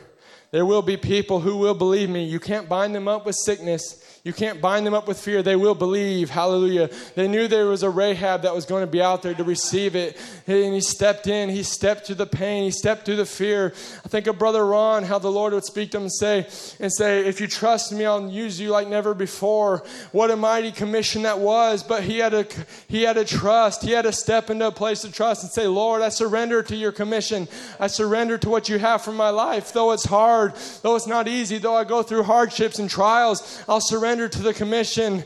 [0.51, 2.23] There will be people who will believe me.
[2.23, 4.03] You can't bind them up with sickness.
[4.23, 5.41] You can't bind them up with fear.
[5.41, 6.29] They will believe.
[6.29, 6.89] Hallelujah.
[7.15, 9.95] They knew there was a Rahab that was going to be out there to receive
[9.95, 10.17] it.
[10.47, 11.49] And he stepped in.
[11.49, 12.63] He stepped through the pain.
[12.63, 13.73] He stepped through the fear.
[14.03, 16.47] I think of Brother Ron, how the Lord would speak to him and say,
[16.79, 19.83] and say, if you trust me, I'll use you like never before.
[20.11, 21.83] What a mighty commission that was.
[21.83, 22.45] But he had a
[22.87, 23.83] he had a trust.
[23.83, 26.75] He had to step into a place of trust and say, Lord, I surrender to
[26.75, 27.47] your commission.
[27.79, 29.71] I surrender to what you have for my life.
[29.71, 33.79] Though it's hard, though it's not easy, though I go through hardships and trials, I'll
[33.79, 35.21] surrender surrender to the commission.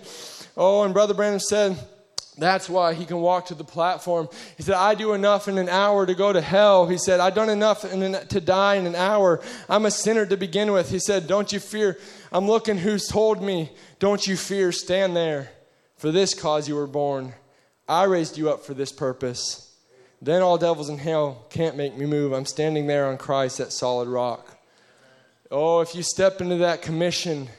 [0.58, 1.78] Oh, and Brother Branham said,
[2.36, 4.28] that's why he can walk to the platform.
[4.58, 6.88] He said, I do enough in an hour to go to hell.
[6.88, 9.40] He said, I've done enough an, to die in an hour.
[9.70, 10.90] I'm a sinner to begin with.
[10.90, 12.00] He said, Don't you fear.
[12.32, 13.70] I'm looking who's told me,
[14.00, 14.72] Don't you fear.
[14.72, 15.52] Stand there.
[15.98, 17.36] For this cause you were born.
[17.88, 19.78] I raised you up for this purpose.
[20.24, 22.32] Then all devils in hell can't make me move.
[22.32, 24.58] I'm standing there on Christ, that solid rock.
[25.52, 27.50] Oh, if you step into that commission,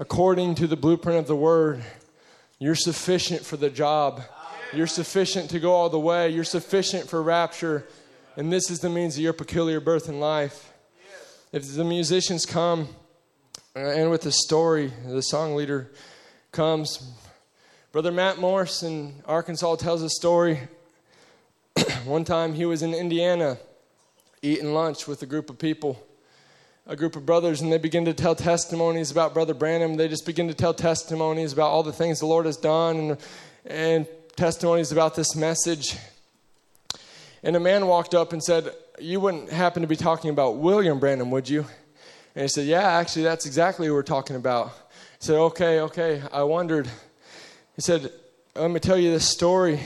[0.00, 1.84] according to the blueprint of the word.
[2.58, 4.22] You're sufficient for the job.
[4.72, 6.30] You're sufficient to go all the way.
[6.30, 7.86] You're sufficient for rapture.
[8.34, 10.72] And this is the means of your peculiar birth in life.
[11.52, 12.88] If the musicians come
[13.76, 15.90] uh, and with the story, the song leader
[16.50, 17.12] comes.
[17.92, 20.60] Brother Matt Morse in Arkansas tells a story.
[22.06, 23.58] One time he was in Indiana
[24.40, 26.02] eating lunch with a group of people
[26.90, 29.94] a group of brothers and they begin to tell testimonies about Brother Branham.
[29.94, 33.18] They just begin to tell testimonies about all the things the Lord has done and,
[33.64, 35.96] and testimonies about this message.
[37.44, 40.98] And a man walked up and said, You wouldn't happen to be talking about William
[40.98, 41.64] Branham, would you?
[42.34, 44.72] And he said, Yeah, actually, that's exactly what we're talking about.
[45.20, 46.88] He said, Okay, okay, I wondered.
[47.76, 48.10] He said,
[48.56, 49.78] Let me tell you this story.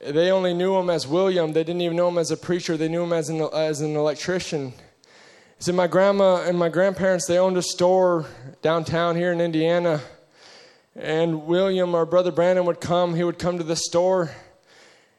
[0.00, 1.52] They only knew him as William.
[1.54, 2.76] They didn't even know him as a preacher.
[2.76, 4.74] They knew him as an, as an electrician.
[5.62, 8.24] Said, My grandma and my grandparents, they owned a store
[8.62, 10.00] downtown here in Indiana.
[10.96, 13.14] And William, our brother Branham, would come.
[13.14, 14.30] He would come to the store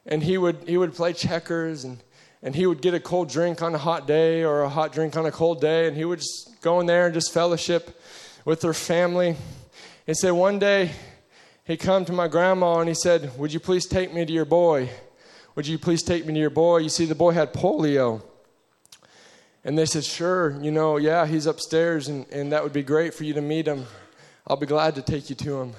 [0.04, 2.02] and he would, he would play checkers and,
[2.42, 5.16] and he would get a cold drink on a hot day or a hot drink
[5.16, 5.86] on a cold day.
[5.86, 7.96] And he would just go in there and just fellowship
[8.44, 9.36] with their family.
[10.06, 10.90] He said, One day
[11.62, 14.44] he come to my grandma and he said, Would you please take me to your
[14.44, 14.90] boy?
[15.54, 16.78] Would you please take me to your boy?
[16.78, 18.22] You see, the boy had polio.
[19.64, 23.14] And they said, Sure, you know, yeah, he's upstairs, and, and that would be great
[23.14, 23.86] for you to meet him.
[24.46, 25.72] I'll be glad to take you to him.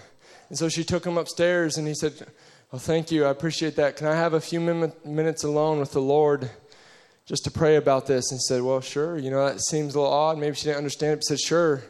[0.50, 2.14] And so she took him upstairs, and he said,
[2.72, 3.26] Well, thank you.
[3.26, 3.98] I appreciate that.
[3.98, 6.50] Can I have a few minutes alone with the Lord
[7.26, 8.32] just to pray about this?
[8.32, 9.18] And said, Well, sure.
[9.18, 10.38] You know, that seems a little odd.
[10.38, 11.84] Maybe she didn't understand it, but said, Sure.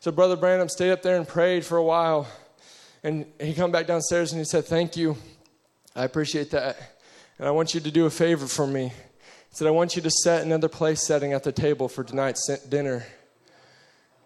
[0.00, 2.26] So Brother Branham stayed up there and prayed for a while.
[3.02, 5.16] And he come back downstairs and he said, Thank you.
[5.96, 6.98] I appreciate that.
[7.38, 8.92] And I want you to do a favor for me.
[9.50, 12.48] He said, I want you to set another place setting at the table for tonight's
[12.68, 13.04] dinner.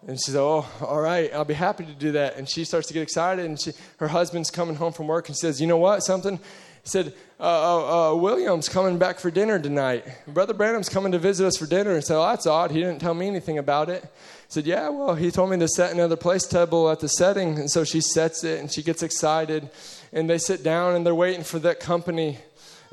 [0.06, 2.36] And she said, Oh, all right, I'll be happy to do that.
[2.36, 5.36] And she starts to get excited, and she, her husband's coming home from work and
[5.36, 6.02] says, You know what?
[6.02, 6.36] Something?
[6.36, 10.04] He said, uh, uh, uh, William's coming back for dinner tonight.
[10.26, 11.92] Brother Branham's coming to visit us for dinner.
[11.92, 12.70] And said, Oh, that's odd.
[12.70, 14.02] He didn't tell me anything about it.
[14.02, 14.08] He
[14.48, 17.58] said, Yeah, well, he told me to set another place table at the setting.
[17.58, 19.70] And so she sets it, and she gets excited.
[20.12, 22.38] And they sit down, and they're waiting for that company.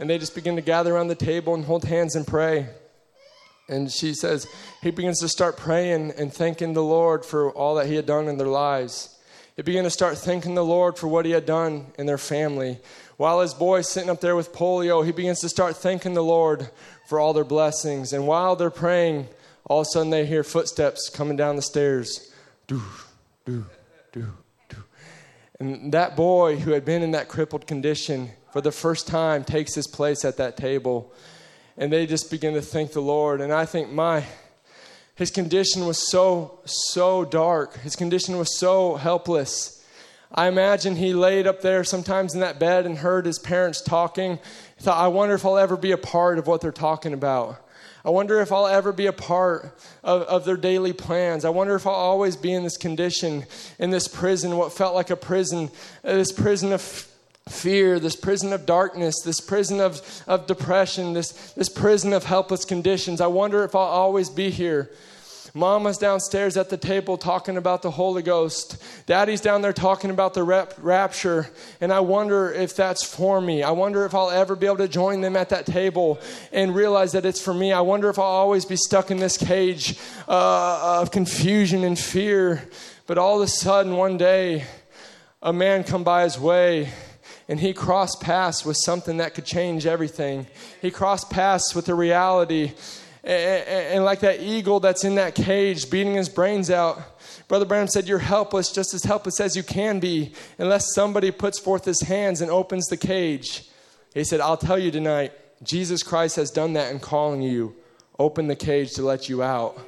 [0.01, 2.67] And they just begin to gather around the table and hold hands and pray.
[3.69, 4.47] And she says,
[4.81, 8.27] he begins to start praying and thanking the Lord for all that he had done
[8.27, 9.15] in their lives.
[9.55, 12.79] He began to start thanking the Lord for what he had done in their family.
[13.17, 16.71] While his boy's sitting up there with polio, he begins to start thanking the Lord
[17.07, 18.11] for all their blessings.
[18.11, 19.27] And while they're praying,
[19.65, 22.33] all of a sudden they hear footsteps coming down the stairs.
[22.65, 22.81] Do,
[23.45, 23.67] do,
[24.13, 24.25] do,
[24.67, 24.77] do.
[25.59, 29.75] And that boy who had been in that crippled condition for the first time takes
[29.75, 31.13] his place at that table
[31.77, 33.41] and they just begin to thank the Lord.
[33.41, 34.25] And I think my
[35.15, 37.77] his condition was so so dark.
[37.79, 39.83] His condition was so helpless.
[40.33, 44.39] I imagine he laid up there sometimes in that bed and heard his parents talking.
[44.77, 47.67] He thought, I wonder if I'll ever be a part of what they're talking about.
[48.05, 51.45] I wonder if I'll ever be a part of, of their daily plans.
[51.45, 53.45] I wonder if I'll always be in this condition,
[53.77, 55.69] in this prison, what felt like a prison,
[56.03, 57.10] uh, this prison of
[57.49, 62.65] fear, this prison of darkness, this prison of, of depression, this, this prison of helpless
[62.65, 63.19] conditions.
[63.21, 64.89] I wonder if I'll always be here.
[65.53, 68.81] Mama's downstairs at the table talking about the Holy Ghost.
[69.05, 71.49] Daddy's down there talking about the rep- rapture.
[71.81, 73.61] And I wonder if that's for me.
[73.61, 76.21] I wonder if I'll ever be able to join them at that table
[76.53, 77.73] and realize that it's for me.
[77.73, 82.69] I wonder if I'll always be stuck in this cage uh, of confusion and fear.
[83.05, 84.65] But all of a sudden, one day,
[85.41, 86.93] a man come by his way
[87.47, 90.47] and he crossed paths with something that could change everything.
[90.81, 92.73] He crossed paths with the reality.
[93.23, 96.99] And, like that eagle that's in that cage beating his brains out,
[97.47, 101.59] Brother Branham said, You're helpless, just as helpless as you can be, unless somebody puts
[101.59, 103.69] forth his hands and opens the cage.
[104.13, 107.75] He said, I'll tell you tonight, Jesus Christ has done that in calling you.
[108.17, 109.79] Open the cage to let you out.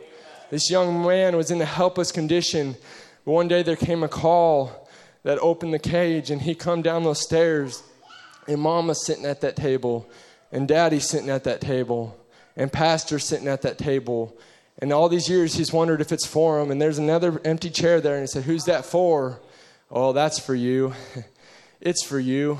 [0.49, 2.75] This young man was in a helpless condition.
[3.23, 4.82] One day there came a call
[5.24, 7.84] that opened the cage and he come down those stairs.
[8.48, 10.10] And mama's sitting at that table
[10.52, 12.18] and daddy's sitting at that table
[12.58, 14.38] and pastor's sitting at that table.
[14.80, 16.72] And all these years he's wondered if it's for him.
[16.72, 19.41] And there's another empty chair there and he said who's that for?
[19.90, 20.94] Oh that's for you.
[21.86, 22.60] It's for you.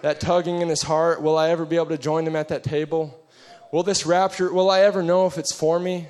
[0.00, 2.64] That tugging in his heart will i ever be able to join him at that
[2.64, 3.22] table?
[3.70, 6.08] Will this rapture will i ever know if it's for me?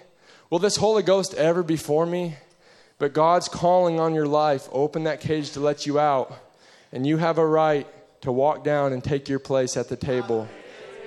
[0.49, 2.37] Will this holy ghost ever be for me
[3.01, 4.69] but God's calling on your life.
[4.71, 6.33] Open that cage to let you out.
[6.93, 7.87] And you have a right
[8.21, 10.47] to walk down and take your place at the table.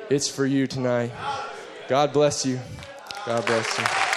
[0.09, 1.11] It's for you tonight.
[1.87, 2.59] God bless you.
[3.27, 4.12] God bless you.